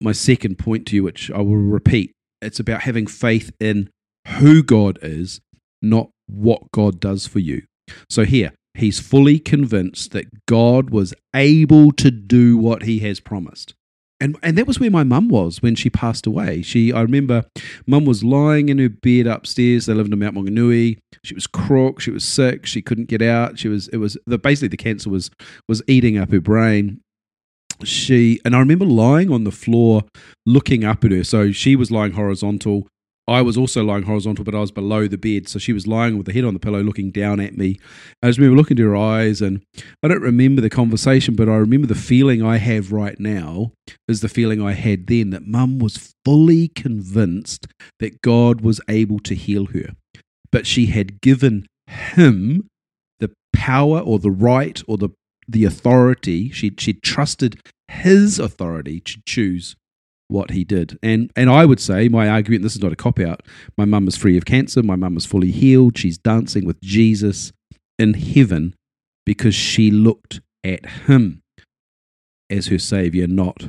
my 0.01 0.11
second 0.11 0.57
point 0.59 0.85
to 0.87 0.97
you, 0.97 1.03
which 1.03 1.31
I 1.31 1.37
will 1.37 1.55
repeat. 1.55 2.11
It's 2.41 2.59
about 2.59 2.81
having 2.81 3.07
faith 3.07 3.51
in 3.61 3.89
who 4.27 4.61
God 4.61 4.99
is, 5.01 5.39
not 5.81 6.09
what 6.27 6.71
God 6.71 6.99
does 6.99 7.27
for 7.27 7.39
you. 7.39 7.63
So, 8.09 8.23
here, 8.23 8.53
he's 8.75 8.99
fully 8.99 9.39
convinced 9.39 10.11
that 10.11 10.45
God 10.45 10.89
was 10.89 11.13
able 11.35 11.91
to 11.93 12.11
do 12.11 12.57
what 12.57 12.83
he 12.83 12.99
has 12.99 13.19
promised. 13.19 13.73
And, 14.21 14.37
and 14.43 14.57
that 14.57 14.67
was 14.67 14.79
where 14.79 14.91
my 14.91 15.03
mum 15.03 15.29
was 15.29 15.61
when 15.61 15.75
she 15.75 15.89
passed 15.89 16.27
away. 16.27 16.61
She, 16.61 16.91
I 16.91 17.01
remember, 17.01 17.45
mum 17.87 18.03
was 18.03 18.23
lying 18.23 18.67
in 18.67 18.77
her 18.77 18.89
bed 18.89 19.27
upstairs. 19.27 19.85
They 19.85 19.93
lived 19.93 20.11
in 20.11 20.19
Mount 20.19 20.35
Maunganui. 20.35 20.99
She 21.23 21.33
was 21.33 21.47
crook. 21.47 22.01
She 22.01 22.11
was 22.11 22.25
sick. 22.25 22.65
She 22.65 22.81
couldn't 22.81 23.07
get 23.07 23.21
out. 23.21 23.57
She 23.57 23.69
was, 23.69 23.87
it 23.89 23.97
was 23.97 24.17
the 24.25 24.37
basically 24.37 24.67
the 24.69 24.77
cancer 24.77 25.09
was 25.09 25.31
was 25.69 25.81
eating 25.87 26.17
up 26.17 26.31
her 26.31 26.41
brain. 26.41 26.99
She 27.85 28.41
and 28.43 28.55
I 28.55 28.59
remember 28.59 28.85
lying 28.85 29.31
on 29.31 29.45
the 29.45 29.51
floor, 29.51 30.03
looking 30.45 30.83
up 30.83 31.05
at 31.05 31.11
her. 31.11 31.23
So 31.23 31.53
she 31.53 31.77
was 31.77 31.89
lying 31.89 32.11
horizontal. 32.11 32.87
I 33.29 33.41
was 33.41 33.57
also 33.57 33.83
lying 33.83 34.03
horizontal, 34.03 34.43
but 34.43 34.55
I 34.55 34.59
was 34.59 34.71
below 34.71 35.07
the 35.07 35.17
bed. 35.17 35.47
So 35.47 35.59
she 35.59 35.73
was 35.73 35.87
lying 35.87 36.17
with 36.17 36.25
the 36.25 36.33
head 36.33 36.43
on 36.43 36.53
the 36.53 36.59
pillow, 36.59 36.81
looking 36.81 37.11
down 37.11 37.39
at 37.39 37.57
me. 37.57 37.79
I 38.23 38.27
just 38.27 38.39
remember 38.39 38.57
looking 38.57 38.77
into 38.77 38.89
her 38.89 38.97
eyes, 38.97 39.41
and 39.41 39.61
I 40.03 40.07
don't 40.07 40.21
remember 40.21 40.61
the 40.61 40.69
conversation, 40.69 41.35
but 41.35 41.47
I 41.47 41.55
remember 41.55 41.87
the 41.87 41.95
feeling 41.95 42.43
I 42.43 42.57
have 42.57 42.91
right 42.91 43.19
now 43.19 43.71
is 44.07 44.21
the 44.21 44.29
feeling 44.29 44.61
I 44.61 44.73
had 44.73 45.07
then 45.07 45.29
that 45.29 45.47
mum 45.47 45.79
was 45.79 46.13
fully 46.25 46.67
convinced 46.69 47.67
that 47.99 48.21
God 48.21 48.61
was 48.61 48.81
able 48.89 49.19
to 49.19 49.35
heal 49.35 49.67
her. 49.67 49.91
But 50.51 50.65
she 50.65 50.87
had 50.87 51.21
given 51.21 51.67
him 51.87 52.67
the 53.19 53.31
power 53.53 53.99
or 53.99 54.19
the 54.19 54.31
right 54.31 54.81
or 54.87 54.97
the, 54.97 55.09
the 55.47 55.65
authority. 55.65 56.49
She, 56.49 56.73
she 56.77 56.93
trusted 56.93 57.59
his 57.87 58.39
authority 58.39 58.99
to 59.01 59.21
choose 59.25 59.75
what 60.29 60.51
he 60.51 60.63
did. 60.63 60.97
And 61.03 61.31
and 61.35 61.49
I 61.49 61.65
would 61.65 61.79
say 61.79 62.07
my 62.07 62.29
argument, 62.29 62.63
this 62.63 62.75
is 62.75 62.81
not 62.81 62.93
a 62.93 62.95
cop 62.95 63.19
out. 63.19 63.41
My 63.77 63.85
mum 63.85 64.07
is 64.07 64.15
free 64.15 64.37
of 64.37 64.45
cancer. 64.45 64.81
My 64.81 64.95
mum 64.95 65.17
is 65.17 65.25
fully 65.25 65.51
healed. 65.51 65.97
She's 65.97 66.17
dancing 66.17 66.65
with 66.65 66.79
Jesus 66.81 67.51
in 67.97 68.13
heaven 68.13 68.75
because 69.25 69.53
she 69.53 69.91
looked 69.91 70.39
at 70.63 70.85
him 70.85 71.41
as 72.49 72.67
her 72.67 72.79
savior, 72.79 73.27
not 73.27 73.67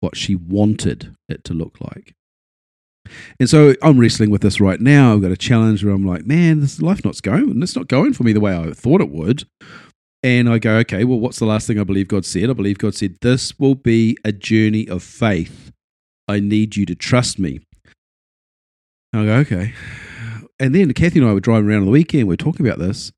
what 0.00 0.16
she 0.16 0.34
wanted 0.34 1.14
it 1.28 1.44
to 1.44 1.54
look 1.54 1.80
like. 1.80 2.14
And 3.40 3.48
so 3.48 3.74
I'm 3.82 3.98
wrestling 3.98 4.30
with 4.30 4.42
this 4.42 4.60
right 4.60 4.80
now. 4.80 5.14
I've 5.14 5.22
got 5.22 5.30
a 5.30 5.36
challenge 5.36 5.84
where 5.84 5.94
I'm 5.94 6.06
like, 6.06 6.26
man, 6.26 6.60
this 6.60 6.80
life 6.80 7.04
not 7.04 7.20
going, 7.22 7.62
it's 7.62 7.76
not 7.76 7.88
going 7.88 8.12
for 8.12 8.22
me 8.22 8.32
the 8.32 8.40
way 8.40 8.56
I 8.56 8.72
thought 8.72 9.00
it 9.00 9.10
would. 9.10 9.44
And 10.22 10.48
I 10.48 10.58
go, 10.58 10.76
okay, 10.78 11.04
well, 11.04 11.20
what's 11.20 11.38
the 11.38 11.46
last 11.46 11.66
thing 11.66 11.78
I 11.78 11.84
believe 11.84 12.08
God 12.08 12.24
said? 12.24 12.50
I 12.50 12.52
believe 12.52 12.78
God 12.78 12.94
said, 12.94 13.16
this 13.22 13.58
will 13.58 13.76
be 13.76 14.16
a 14.24 14.32
journey 14.32 14.88
of 14.88 15.02
faith 15.02 15.67
I 16.28 16.40
need 16.40 16.76
you 16.76 16.84
to 16.86 16.94
trust 16.94 17.38
me. 17.38 17.60
I 19.14 19.24
go, 19.24 19.34
okay. 19.36 19.72
And 20.60 20.74
then 20.74 20.92
Kathy 20.92 21.20
and 21.20 21.28
I 21.28 21.32
were 21.32 21.40
driving 21.40 21.68
around 21.68 21.80
on 21.80 21.84
the 21.86 21.90
weekend. 21.90 22.28
We 22.28 22.32
were 22.32 22.36
talking 22.36 22.66
about 22.66 22.78
this. 22.78 23.10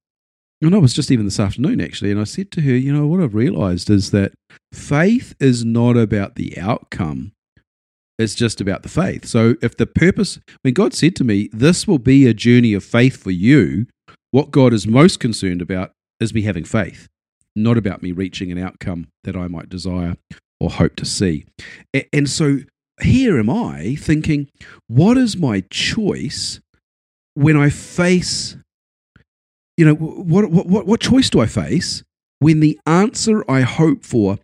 And 0.62 0.74
I 0.74 0.78
was 0.78 0.92
just 0.92 1.10
even 1.10 1.24
this 1.24 1.40
afternoon, 1.40 1.80
actually. 1.80 2.10
And 2.10 2.20
I 2.20 2.24
said 2.24 2.50
to 2.52 2.60
her, 2.60 2.70
you 2.70 2.92
know, 2.92 3.06
what 3.06 3.20
I've 3.20 3.34
realized 3.34 3.88
is 3.88 4.10
that 4.10 4.32
faith 4.72 5.34
is 5.40 5.64
not 5.64 5.96
about 5.96 6.34
the 6.34 6.56
outcome, 6.58 7.32
it's 8.18 8.34
just 8.34 8.60
about 8.60 8.82
the 8.82 8.90
faith. 8.90 9.24
So 9.24 9.54
if 9.62 9.76
the 9.76 9.86
purpose, 9.86 10.38
when 10.60 10.74
God 10.74 10.92
said 10.92 11.16
to 11.16 11.24
me, 11.24 11.48
this 11.52 11.88
will 11.88 11.98
be 11.98 12.26
a 12.26 12.34
journey 12.34 12.74
of 12.74 12.84
faith 12.84 13.16
for 13.16 13.30
you, 13.30 13.86
what 14.30 14.50
God 14.50 14.74
is 14.74 14.86
most 14.86 15.18
concerned 15.18 15.62
about 15.62 15.92
is 16.20 16.34
me 16.34 16.42
having 16.42 16.64
faith, 16.64 17.08
not 17.56 17.78
about 17.78 18.02
me 18.02 18.12
reaching 18.12 18.52
an 18.52 18.58
outcome 18.58 19.08
that 19.24 19.36
I 19.36 19.48
might 19.48 19.70
desire 19.70 20.16
or 20.60 20.70
hope 20.70 20.94
to 20.96 21.06
see. 21.06 21.46
And 22.12 22.28
so 22.28 22.58
here 23.02 23.38
am 23.38 23.50
I 23.50 23.96
thinking, 23.98 24.48
what 24.86 25.16
is 25.16 25.36
my 25.36 25.62
choice 25.70 26.60
when 27.34 27.56
I 27.56 27.70
face, 27.70 28.56
you 29.76 29.84
know, 29.84 29.94
what, 29.94 30.50
what, 30.50 30.86
what 30.86 31.00
choice 31.00 31.30
do 31.30 31.40
I 31.40 31.46
face 31.46 32.02
when 32.38 32.60
the 32.60 32.78
answer 32.86 33.44
I 33.50 33.60
hope 33.62 34.04
for 34.04 34.38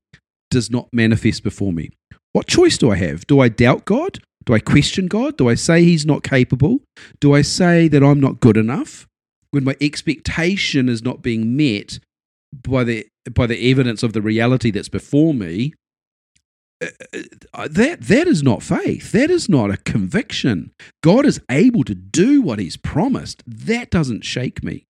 does 0.51 0.71
not 0.71 0.89
manifest 0.93 1.43
before 1.43 1.73
me? 1.73 1.91
What 2.33 2.47
choice 2.47 2.79
do 2.79 2.91
I 2.91 2.97
have? 2.97 3.27
Do 3.27 3.41
I 3.41 3.49
doubt 3.49 3.85
God? 3.85 4.19
Do 4.45 4.55
I 4.55 4.61
question 4.61 5.07
God? 5.07 5.37
Do 5.37 5.49
I 5.49 5.55
say 5.55 5.83
He's 5.83 6.07
not 6.07 6.23
capable? 6.23 6.81
Do 7.21 7.35
I 7.35 7.43
say 7.43 7.89
that 7.89 8.03
I'm 8.03 8.21
not 8.21 8.41
good 8.41 8.57
enough? 8.57 9.07
When 9.51 9.65
my 9.65 9.77
expectation 9.81 10.89
is 10.89 11.03
not 11.03 11.23
being 11.23 11.57
met 11.57 11.99
by 12.53 12.85
the, 12.85 13.07
by 13.31 13.47
the 13.47 13.71
evidence 13.71 14.03
of 14.03 14.13
the 14.13 14.23
reality 14.23 14.71
that's 14.71 14.89
before 14.89 15.35
me, 15.35 15.75
Uh, 16.83 16.89
uh, 17.55 17.69
that 17.71 18.03
that 18.03 18.27
is 18.27 18.43
not 18.43 18.63
faith. 18.63 19.13
That 19.13 19.31
is 19.31 19.49
not 19.49 19.71
a 19.71 19.79
conviction. 19.79 20.73
God 21.03 21.25
is 21.25 21.41
able 21.51 21.85
to 21.85 21.95
do 21.95 22.43
what 22.43 22.59
he's 22.59 22.77
promised. 22.77 23.43
That 23.47 23.91
doesn't 23.91 24.25
shake 24.25 24.63
me. 24.63 24.85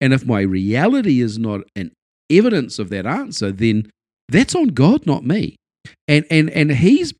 And 0.00 0.14
if 0.14 0.24
my 0.24 0.40
reality 0.40 1.20
is 1.20 1.38
not 1.38 1.62
an 1.74 1.92
evidence 2.30 2.78
of 2.78 2.88
that 2.90 3.06
answer 3.06 3.52
then 3.52 3.88
that's 4.28 4.54
on 4.54 4.68
god 4.68 5.06
not 5.06 5.24
me. 5.24 5.56
And 6.08 6.24
and 6.30 6.50
and 6.50 6.72
he's 6.72 7.14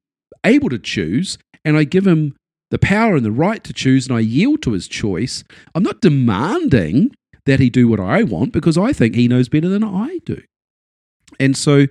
able 0.44 0.68
to 0.70 0.78
choose 0.78 1.38
and 1.64 1.76
i 1.76 1.84
give 1.84 2.06
him 2.06 2.34
the 2.70 2.78
power 2.78 3.16
and 3.16 3.24
the 3.24 3.32
right 3.32 3.62
to 3.64 3.72
choose 3.72 4.08
and 4.08 4.16
i 4.16 4.20
yield 4.20 4.62
to 4.62 4.72
his 4.72 4.88
choice. 4.88 5.44
I'm 5.74 5.82
not 5.82 6.00
demanding 6.00 7.14
that 7.44 7.60
he 7.60 7.70
do 7.70 7.86
what 7.86 8.00
i 8.00 8.22
want 8.22 8.52
because 8.52 8.78
i 8.78 8.92
think 8.92 9.14
he 9.14 9.28
knows 9.28 9.48
better 9.48 9.68
than 9.68 9.84
i 9.84 10.18
do. 10.24 10.42
And 11.38 11.56
so 11.56 11.86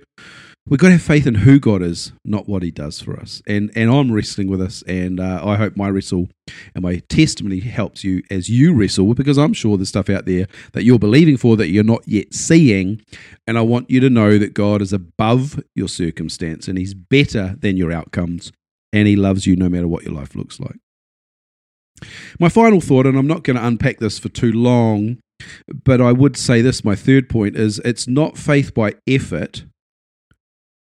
we've 0.68 0.80
got 0.80 0.88
to 0.88 0.94
have 0.94 1.02
faith 1.02 1.26
in 1.26 1.36
who 1.36 1.58
God 1.58 1.82
is, 1.82 2.12
not 2.24 2.48
what 2.48 2.62
He 2.62 2.70
does 2.70 3.00
for 3.00 3.18
us. 3.18 3.42
And 3.46 3.70
and 3.76 3.90
I'm 3.90 4.12
wrestling 4.12 4.48
with 4.48 4.60
this, 4.60 4.82
and 4.82 5.20
uh, 5.20 5.40
I 5.44 5.56
hope 5.56 5.76
my 5.76 5.88
wrestle 5.88 6.28
and 6.74 6.82
my 6.82 7.02
testimony 7.08 7.60
helps 7.60 8.04
you 8.04 8.22
as 8.30 8.48
you 8.48 8.74
wrestle, 8.74 9.14
because 9.14 9.38
I'm 9.38 9.52
sure 9.52 9.76
there's 9.76 9.88
stuff 9.88 10.10
out 10.10 10.26
there 10.26 10.46
that 10.72 10.84
you're 10.84 10.98
believing 10.98 11.36
for 11.36 11.56
that 11.56 11.68
you're 11.68 11.84
not 11.84 12.06
yet 12.06 12.34
seeing. 12.34 13.02
And 13.46 13.56
I 13.56 13.62
want 13.62 13.90
you 13.90 14.00
to 14.00 14.10
know 14.10 14.38
that 14.38 14.54
God 14.54 14.82
is 14.82 14.92
above 14.92 15.62
your 15.74 15.88
circumstance, 15.88 16.68
and 16.68 16.78
He's 16.78 16.94
better 16.94 17.56
than 17.58 17.76
your 17.76 17.92
outcomes, 17.92 18.52
and 18.92 19.06
He 19.08 19.16
loves 19.16 19.46
you 19.46 19.56
no 19.56 19.68
matter 19.68 19.88
what 19.88 20.04
your 20.04 20.14
life 20.14 20.34
looks 20.34 20.60
like. 20.60 20.76
My 22.38 22.50
final 22.50 22.80
thought, 22.80 23.06
and 23.06 23.16
I'm 23.16 23.26
not 23.26 23.42
going 23.42 23.56
to 23.56 23.66
unpack 23.66 24.00
this 24.00 24.18
for 24.18 24.28
too 24.28 24.52
long, 24.52 25.18
but 25.84 26.00
I 26.00 26.12
would 26.12 26.36
say 26.36 26.60
this 26.60 26.84
my 26.84 26.94
third 26.94 27.28
point 27.28 27.56
is 27.56 27.78
it's 27.84 28.06
not 28.06 28.36
faith 28.36 28.74
by 28.74 28.94
effort 29.06 29.64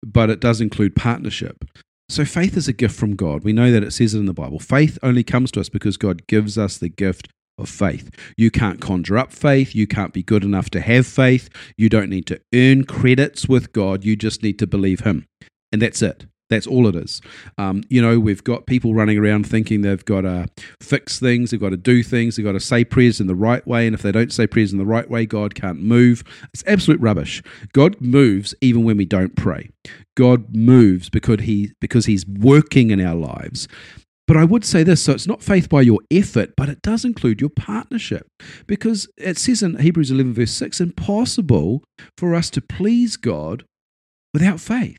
but 0.03 0.29
it 0.29 0.39
does 0.39 0.61
include 0.61 0.95
partnership. 0.95 1.65
So 2.09 2.23
faith 2.23 2.55
is 2.55 2.67
a 2.67 2.73
gift 2.73 2.97
from 2.97 3.15
God. 3.15 3.43
We 3.43 3.51
know 3.53 3.71
that 3.71 3.83
it 3.83 3.91
says 3.91 4.13
it 4.13 4.19
in 4.19 4.25
the 4.25 4.33
Bible. 4.33 4.59
Faith 4.59 4.97
only 5.03 5.23
comes 5.23 5.51
to 5.51 5.59
us 5.59 5.69
because 5.69 5.97
God 5.97 6.25
gives 6.27 6.57
us 6.57 6.77
the 6.77 6.89
gift 6.89 7.27
of 7.57 7.69
faith. 7.69 8.09
You 8.37 8.49
can't 8.51 8.79
conjure 8.79 9.17
up 9.17 9.33
faith. 9.33 9.75
You 9.75 9.87
can't 9.87 10.13
be 10.13 10.23
good 10.23 10.43
enough 10.43 10.69
to 10.71 10.81
have 10.81 11.05
faith. 11.05 11.49
You 11.77 11.89
don't 11.89 12.09
need 12.09 12.25
to 12.27 12.39
earn 12.53 12.85
credits 12.85 13.49
with 13.49 13.73
God. 13.73 14.05
You 14.05 14.15
just 14.15 14.41
need 14.41 14.57
to 14.59 14.67
believe 14.67 15.01
Him. 15.01 15.25
And 15.71 15.81
that's 15.81 16.01
it. 16.01 16.25
That's 16.49 16.67
all 16.67 16.87
it 16.87 16.95
is. 16.95 17.21
Um, 17.57 17.83
you 17.89 18.01
know, 18.01 18.19
we've 18.19 18.43
got 18.43 18.65
people 18.65 18.93
running 18.93 19.17
around 19.17 19.47
thinking 19.47 19.81
they've 19.81 20.03
got 20.05 20.21
to 20.21 20.47
fix 20.81 21.19
things, 21.19 21.51
they've 21.51 21.59
got 21.59 21.69
to 21.69 21.77
do 21.77 22.03
things, 22.03 22.35
they've 22.35 22.45
got 22.45 22.53
to 22.53 22.59
say 22.59 22.85
prayers 22.85 23.19
in 23.19 23.27
the 23.27 23.35
right 23.35 23.65
way. 23.67 23.85
And 23.85 23.93
if 23.93 24.01
they 24.01 24.11
don't 24.11 24.31
say 24.31 24.47
prayers 24.47 24.71
in 24.71 24.77
the 24.77 24.85
right 24.85 25.09
way, 25.09 25.25
God 25.25 25.55
can't 25.55 25.81
move. 25.81 26.23
It's 26.53 26.63
absolute 26.65 27.01
rubbish. 27.01 27.43
God 27.73 27.99
moves 27.99 28.55
even 28.61 28.83
when 28.83 28.97
we 28.97 29.05
don't 29.05 29.35
pray. 29.35 29.69
God 30.15 30.55
moves 30.55 31.09
because, 31.09 31.41
he, 31.41 31.73
because 31.81 32.05
He's 32.05 32.25
working 32.25 32.91
in 32.91 33.05
our 33.05 33.15
lives. 33.15 33.67
But 34.27 34.37
I 34.37 34.43
would 34.43 34.65
say 34.65 34.83
this 34.83 35.01
so 35.01 35.13
it's 35.13 35.27
not 35.27 35.41
faith 35.41 35.69
by 35.69 35.81
your 35.81 35.99
effort, 36.11 36.53
but 36.57 36.69
it 36.69 36.81
does 36.81 37.05
include 37.05 37.39
your 37.39 37.49
partnership. 37.49 38.27
Because 38.67 39.07
it 39.17 39.37
says 39.37 39.63
in 39.63 39.79
Hebrews 39.79 40.11
11, 40.11 40.33
verse 40.33 40.51
6, 40.51 40.81
impossible 40.81 41.83
for 42.17 42.35
us 42.35 42.49
to 42.51 42.61
please 42.61 43.15
God 43.15 43.63
without 44.33 44.59
faith. 44.59 44.97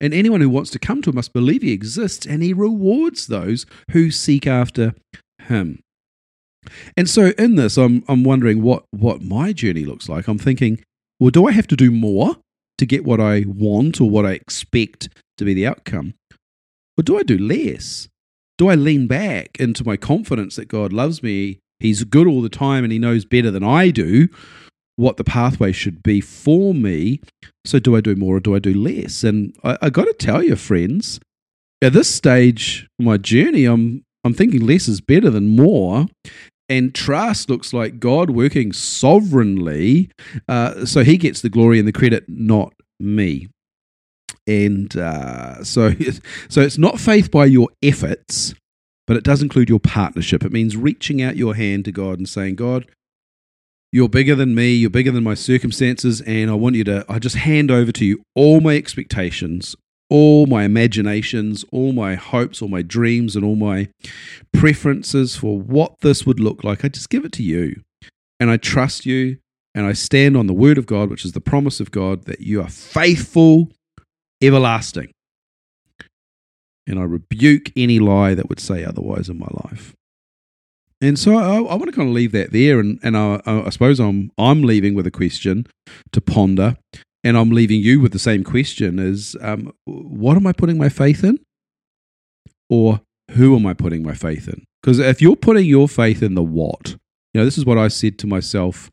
And 0.00 0.14
anyone 0.14 0.40
who 0.40 0.48
wants 0.48 0.70
to 0.70 0.78
come 0.78 1.02
to 1.02 1.10
him 1.10 1.16
must 1.16 1.32
believe 1.32 1.62
he 1.62 1.72
exists 1.72 2.26
and 2.26 2.42
he 2.42 2.52
rewards 2.52 3.26
those 3.26 3.66
who 3.90 4.10
seek 4.10 4.46
after 4.46 4.94
him. 5.42 5.80
And 6.96 7.08
so 7.08 7.32
in 7.38 7.56
this, 7.56 7.76
I'm, 7.76 8.04
I'm 8.08 8.24
wondering 8.24 8.62
what, 8.62 8.84
what 8.90 9.22
my 9.22 9.52
journey 9.52 9.84
looks 9.84 10.08
like. 10.08 10.28
I'm 10.28 10.38
thinking, 10.38 10.82
well, 11.18 11.30
do 11.30 11.46
I 11.46 11.52
have 11.52 11.66
to 11.68 11.76
do 11.76 11.90
more 11.90 12.36
to 12.78 12.86
get 12.86 13.04
what 13.04 13.20
I 13.20 13.44
want 13.46 14.00
or 14.00 14.08
what 14.08 14.26
I 14.26 14.32
expect 14.32 15.08
to 15.38 15.44
be 15.44 15.54
the 15.54 15.66
outcome? 15.66 16.14
Or 16.98 17.02
do 17.02 17.18
I 17.18 17.22
do 17.22 17.38
less? 17.38 18.08
Do 18.58 18.68
I 18.68 18.74
lean 18.74 19.06
back 19.06 19.58
into 19.58 19.84
my 19.84 19.96
confidence 19.96 20.56
that 20.56 20.68
God 20.68 20.92
loves 20.92 21.22
me 21.22 21.58
He's 21.80 22.04
good 22.04 22.26
all 22.26 22.42
the 22.42 22.50
time 22.50 22.84
and 22.84 22.92
he 22.92 22.98
knows 22.98 23.24
better 23.24 23.50
than 23.50 23.64
I 23.64 23.90
do 23.90 24.28
what 24.96 25.16
the 25.16 25.24
pathway 25.24 25.72
should 25.72 26.02
be 26.02 26.20
for 26.20 26.74
me. 26.74 27.20
So, 27.64 27.78
do 27.78 27.96
I 27.96 28.00
do 28.00 28.14
more 28.16 28.36
or 28.36 28.40
do 28.40 28.54
I 28.54 28.58
do 28.58 28.74
less? 28.74 29.24
And 29.24 29.56
I, 29.64 29.78
I 29.82 29.90
got 29.90 30.04
to 30.04 30.12
tell 30.14 30.42
you, 30.42 30.56
friends, 30.56 31.20
at 31.82 31.92
this 31.92 32.14
stage 32.14 32.88
of 32.98 33.04
my 33.04 33.16
journey, 33.16 33.64
I'm 33.64 34.04
I'm 34.24 34.34
thinking 34.34 34.66
less 34.66 34.88
is 34.88 35.00
better 35.00 35.30
than 35.30 35.56
more. 35.56 36.06
And 36.68 36.94
trust 36.94 37.50
looks 37.50 37.72
like 37.72 37.98
God 37.98 38.30
working 38.30 38.72
sovereignly, 38.72 40.08
uh, 40.48 40.86
so 40.86 41.02
He 41.02 41.16
gets 41.16 41.40
the 41.40 41.48
glory 41.48 41.80
and 41.80 41.88
the 41.88 41.92
credit, 41.92 42.26
not 42.28 42.74
me. 43.00 43.48
And 44.46 44.96
uh, 44.96 45.64
so, 45.64 45.92
so 46.48 46.60
it's 46.60 46.78
not 46.78 47.00
faith 47.00 47.30
by 47.32 47.46
your 47.46 47.70
efforts, 47.82 48.54
but 49.08 49.16
it 49.16 49.24
does 49.24 49.42
include 49.42 49.68
your 49.68 49.80
partnership. 49.80 50.44
It 50.44 50.52
means 50.52 50.76
reaching 50.76 51.20
out 51.20 51.36
your 51.36 51.56
hand 51.56 51.86
to 51.86 51.92
God 51.92 52.18
and 52.18 52.28
saying, 52.28 52.54
God, 52.54 52.86
you're 53.92 54.08
bigger 54.08 54.34
than 54.34 54.54
me, 54.54 54.72
you're 54.72 54.90
bigger 54.90 55.10
than 55.10 55.24
my 55.24 55.34
circumstances, 55.34 56.20
and 56.22 56.50
I 56.50 56.54
want 56.54 56.76
you 56.76 56.84
to, 56.84 57.04
I 57.08 57.18
just 57.18 57.36
hand 57.36 57.70
over 57.70 57.90
to 57.92 58.04
you 58.04 58.22
all 58.34 58.60
my 58.60 58.76
expectations, 58.76 59.74
all 60.08 60.46
my 60.46 60.64
imaginations, 60.64 61.64
all 61.72 61.92
my 61.92 62.14
hopes, 62.14 62.62
all 62.62 62.68
my 62.68 62.82
dreams, 62.82 63.34
and 63.34 63.44
all 63.44 63.56
my 63.56 63.88
preferences 64.52 65.36
for 65.36 65.58
what 65.58 66.00
this 66.00 66.24
would 66.24 66.40
look 66.40 66.62
like. 66.62 66.84
I 66.84 66.88
just 66.88 67.10
give 67.10 67.24
it 67.24 67.32
to 67.32 67.42
you. 67.42 67.82
And 68.38 68.50
I 68.50 68.56
trust 68.56 69.04
you, 69.06 69.38
and 69.74 69.86
I 69.86 69.92
stand 69.92 70.36
on 70.36 70.46
the 70.46 70.54
word 70.54 70.78
of 70.78 70.86
God, 70.86 71.10
which 71.10 71.24
is 71.24 71.32
the 71.32 71.40
promise 71.40 71.80
of 71.80 71.90
God 71.90 72.24
that 72.24 72.40
you 72.40 72.62
are 72.62 72.68
faithful, 72.68 73.70
everlasting. 74.40 75.12
And 76.86 76.98
I 76.98 77.02
rebuke 77.02 77.70
any 77.76 77.98
lie 77.98 78.34
that 78.34 78.48
would 78.48 78.60
say 78.60 78.84
otherwise 78.84 79.28
in 79.28 79.38
my 79.38 79.48
life. 79.64 79.94
And 81.00 81.18
so 81.18 81.36
I, 81.36 81.56
I 81.56 81.74
want 81.74 81.86
to 81.86 81.92
kind 81.92 82.08
of 82.08 82.14
leave 82.14 82.32
that 82.32 82.52
there, 82.52 82.78
and, 82.78 82.98
and 83.02 83.16
I, 83.16 83.40
I 83.46 83.70
suppose 83.70 83.98
I'm 83.98 84.30
I'm 84.36 84.62
leaving 84.62 84.94
with 84.94 85.06
a 85.06 85.10
question 85.10 85.66
to 86.12 86.20
ponder 86.20 86.76
and 87.22 87.36
I'm 87.36 87.50
leaving 87.50 87.80
you 87.80 88.00
with 88.00 88.12
the 88.12 88.18
same 88.18 88.44
question: 88.44 88.98
is 88.98 89.36
um, 89.40 89.72
what 89.84 90.36
am 90.36 90.46
I 90.46 90.52
putting 90.52 90.78
my 90.78 90.88
faith 90.88 91.24
in, 91.24 91.38
or 92.68 93.00
who 93.32 93.56
am 93.56 93.66
I 93.66 93.74
putting 93.74 94.02
my 94.02 94.14
faith 94.14 94.48
in? 94.48 94.64
Because 94.82 94.98
if 94.98 95.20
you're 95.20 95.36
putting 95.36 95.66
your 95.66 95.88
faith 95.88 96.22
in 96.22 96.34
the 96.34 96.42
what, 96.42 96.96
you 97.34 97.40
know, 97.40 97.44
this 97.44 97.58
is 97.58 97.66
what 97.66 97.78
I 97.78 97.88
said 97.88 98.18
to 98.20 98.26
myself 98.26 98.90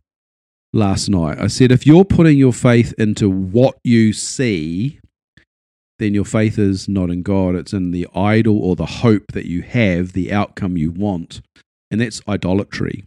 last 0.74 1.10
night. 1.10 1.40
I 1.40 1.48
said, 1.48 1.72
if 1.72 1.88
you're 1.88 2.06
putting 2.06 2.38
your 2.38 2.54
faith 2.54 2.94
into 2.98 3.30
what 3.30 3.78
you 3.84 4.12
see, 4.12 5.00
then 5.98 6.14
your 6.14 6.26
faith 6.26 6.60
is 6.60 6.90
not 6.90 7.10
in 7.10 7.24
God. 7.24 7.56
It's 7.56 7.74
in 7.74 7.92
the 7.92 8.08
idol 8.14 8.60
or 8.60 8.76
the 8.76 8.86
hope 8.86 9.32
that 9.32 9.46
you 9.46 9.62
have, 9.62 10.12
the 10.12 10.32
outcome 10.34 10.78
you 10.78 10.92
want. 10.92 11.42
And 11.90 12.02
that's 12.02 12.22
idolatry 12.28 13.06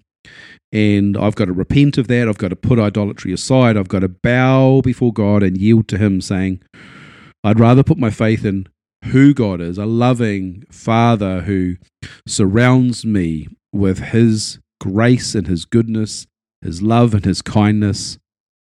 and 0.73 1.17
I've 1.17 1.35
got 1.35 1.47
to 1.47 1.53
repent 1.53 1.99
of 1.99 2.09
that. 2.09 2.29
I've 2.29 2.39
got 2.39 2.49
to 2.49 2.57
put 2.57 2.79
idolatry 2.79 3.33
aside. 3.33 3.77
I've 3.77 3.89
got 3.89 4.01
to 4.01 4.09
bow 4.09 4.83
before 4.83 5.13
God 5.13 5.43
and 5.43 5.59
yield 5.59 5.89
to 5.89 5.99
Him, 5.99 6.21
saying, 6.21 6.63
I'd 7.43 7.61
rather 7.61 7.83
put 7.83 7.99
my 7.99 8.11
faith 8.11 8.45
in 8.45 8.69
who 9.07 9.35
God 9.35 9.61
is, 9.61 9.79
a 9.79 9.87
loving 9.87 10.65
Father 10.71 11.43
who 11.43 11.77
surrounds 12.27 13.05
me 13.05 13.49
with 13.73 13.99
His 13.99 14.59
grace 14.81 15.35
and 15.35 15.47
His 15.47 15.65
goodness, 15.65 16.27
His 16.63 16.83
love 16.83 17.15
and 17.15 17.25
His 17.25 17.43
kindness, 17.43 18.19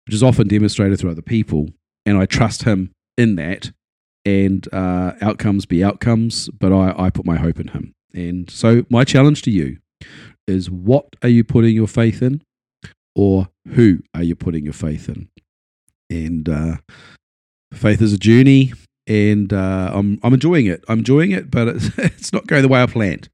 which 0.06 0.14
is 0.14 0.22
often 0.22 0.48
demonstrated 0.48 0.98
through 0.98 1.10
other 1.10 1.22
people. 1.22 1.68
And 2.06 2.16
I 2.16 2.26
trust 2.26 2.62
Him 2.62 2.92
in 3.18 3.36
that. 3.36 3.72
And 4.26 4.68
uh, 4.72 5.14
outcomes 5.22 5.64
be 5.64 5.82
outcomes, 5.82 6.50
but 6.50 6.72
I, 6.74 6.94
I 6.96 7.10
put 7.10 7.24
my 7.24 7.38
hope 7.38 7.58
in 7.58 7.68
Him. 7.68 7.94
And 8.12 8.50
so, 8.50 8.84
my 8.90 9.02
challenge 9.02 9.40
to 9.42 9.50
you 9.50 9.78
is 10.46 10.70
what 10.70 11.16
are 11.22 11.28
you 11.28 11.44
putting 11.44 11.74
your 11.74 11.86
faith 11.86 12.22
in 12.22 12.42
or 13.14 13.48
who 13.68 14.00
are 14.14 14.22
you 14.22 14.34
putting 14.34 14.64
your 14.64 14.72
faith 14.72 15.08
in? 15.08 15.28
And 16.08 16.48
uh, 16.48 16.76
faith 17.72 18.02
is 18.02 18.12
a 18.12 18.18
journey, 18.18 18.72
and 19.06 19.52
uh, 19.52 19.90
I'm, 19.92 20.18
I'm 20.22 20.34
enjoying 20.34 20.66
it. 20.66 20.84
I'm 20.88 21.00
enjoying 21.00 21.30
it, 21.30 21.50
but 21.50 21.68
it's, 21.68 21.86
it's 21.98 22.32
not 22.32 22.46
going 22.46 22.62
the 22.62 22.68
way 22.68 22.82
I 22.82 22.86
planned 22.86 23.28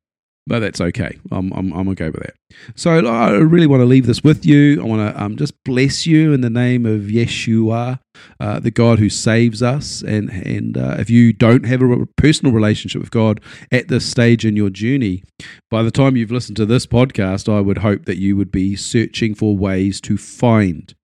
but 0.46 0.60
that's 0.60 0.80
okay. 0.80 1.18
I'm, 1.32 1.52
I'm, 1.52 1.72
I'm 1.72 1.88
okay 1.90 2.08
with 2.08 2.22
that. 2.22 2.34
So 2.76 3.04
I 3.04 3.30
really 3.30 3.66
want 3.66 3.80
to 3.80 3.86
leave 3.86 4.06
this 4.06 4.22
with 4.22 4.46
you. 4.46 4.80
I 4.80 4.84
want 4.84 5.14
to 5.14 5.22
um, 5.22 5.36
just 5.36 5.52
bless 5.64 6.06
you 6.06 6.32
in 6.32 6.40
the 6.40 6.50
name 6.50 6.86
of 6.86 7.02
Yeshua, 7.02 7.98
uh, 8.38 8.60
the 8.60 8.70
God 8.70 9.00
who 9.00 9.10
saves 9.10 9.62
us. 9.62 10.02
And, 10.02 10.30
and 10.30 10.78
uh, 10.78 10.96
if 10.98 11.10
you 11.10 11.32
don't 11.32 11.66
have 11.66 11.82
a 11.82 12.06
personal 12.16 12.52
relationship 12.52 13.00
with 13.00 13.10
God 13.10 13.40
at 13.72 13.88
this 13.88 14.08
stage 14.08 14.46
in 14.46 14.56
your 14.56 14.70
journey, 14.70 15.24
by 15.70 15.82
the 15.82 15.90
time 15.90 16.16
you've 16.16 16.30
listened 16.30 16.56
to 16.58 16.66
this 16.66 16.86
podcast, 16.86 17.52
I 17.52 17.60
would 17.60 17.78
hope 17.78 18.04
that 18.04 18.18
you 18.18 18.36
would 18.36 18.52
be 18.52 18.76
searching 18.76 19.34
for 19.34 19.56
ways 19.56 20.00
to 20.02 20.16
find 20.16 20.94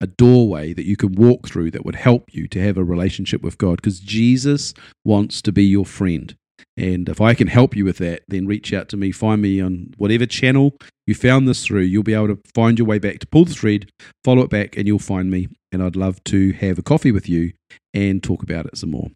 a 0.00 0.06
doorway 0.06 0.74
that 0.74 0.84
you 0.84 0.96
can 0.96 1.12
walk 1.12 1.48
through 1.48 1.70
that 1.70 1.86
would 1.86 1.96
help 1.96 2.34
you 2.34 2.46
to 2.48 2.60
have 2.60 2.76
a 2.76 2.84
relationship 2.84 3.40
with 3.40 3.56
God 3.56 3.76
because 3.76 4.00
Jesus 4.00 4.74
wants 5.04 5.40
to 5.40 5.52
be 5.52 5.64
your 5.64 5.86
friend. 5.86 6.36
And 6.76 7.08
if 7.08 7.20
I 7.20 7.34
can 7.34 7.46
help 7.46 7.76
you 7.76 7.84
with 7.84 7.98
that, 7.98 8.22
then 8.28 8.46
reach 8.46 8.72
out 8.72 8.88
to 8.90 8.96
me. 8.96 9.12
Find 9.12 9.40
me 9.40 9.60
on 9.60 9.94
whatever 9.96 10.26
channel 10.26 10.76
you 11.06 11.14
found 11.14 11.46
this 11.46 11.64
through. 11.64 11.82
You'll 11.82 12.02
be 12.02 12.14
able 12.14 12.28
to 12.28 12.40
find 12.54 12.78
your 12.78 12.86
way 12.86 12.98
back 12.98 13.20
to 13.20 13.26
pull 13.26 13.44
the 13.44 13.54
thread, 13.54 13.90
follow 14.24 14.42
it 14.42 14.50
back, 14.50 14.76
and 14.76 14.86
you'll 14.86 14.98
find 14.98 15.30
me. 15.30 15.48
And 15.70 15.82
I'd 15.82 15.96
love 15.96 16.22
to 16.24 16.52
have 16.52 16.78
a 16.78 16.82
coffee 16.82 17.12
with 17.12 17.28
you 17.28 17.52
and 17.92 18.22
talk 18.22 18.42
about 18.42 18.66
it 18.66 18.76
some 18.76 18.90
more. 18.90 19.10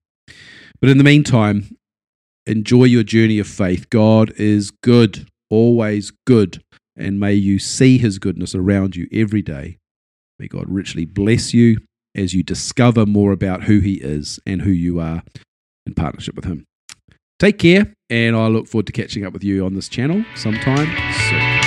But 0.81 0.91
in 0.91 0.99
the 0.99 1.05
meantime, 1.05 1.77
enjoy 2.47 2.85
your 2.85 3.03
journey 3.03 3.39
of 3.39 3.49
faith. 3.49 3.91
God 3.91 4.31
is 4.37 4.71
good, 4.71 5.27
always 5.51 6.13
good. 6.27 6.63
And 6.97 7.21
may 7.21 7.35
you 7.35 7.59
see 7.59 7.99
his 7.99 8.19
goodness 8.19 8.55
around 8.55 8.97
you 8.97 9.09
every 9.13 9.43
day. 9.43 9.79
May 10.39 10.49
God 10.49 10.67
richly 10.69 11.05
bless 11.05 11.53
you 11.53 11.79
as 12.15 12.35
you 12.35 12.43
discover 12.43 13.07
more 13.07 13.33
about 13.33 13.65
who 13.65 13.81
he 13.81 13.95
is 13.95 14.41
and 14.47 14.63
who 14.63 14.71
you 14.71 15.01
are 15.01 15.23
in 15.87 15.95
partnership 15.95 16.35
with 16.35 16.45
him. 16.45 16.65
Take 17.38 17.59
care, 17.59 17.94
and 18.11 18.35
I 18.35 18.48
look 18.48 18.66
forward 18.66 18.87
to 18.87 18.92
catching 18.92 19.24
up 19.24 19.33
with 19.33 19.44
you 19.44 19.64
on 19.64 19.74
this 19.74 19.88
channel 19.88 20.24
sometime 20.35 20.88
soon. 21.31 21.59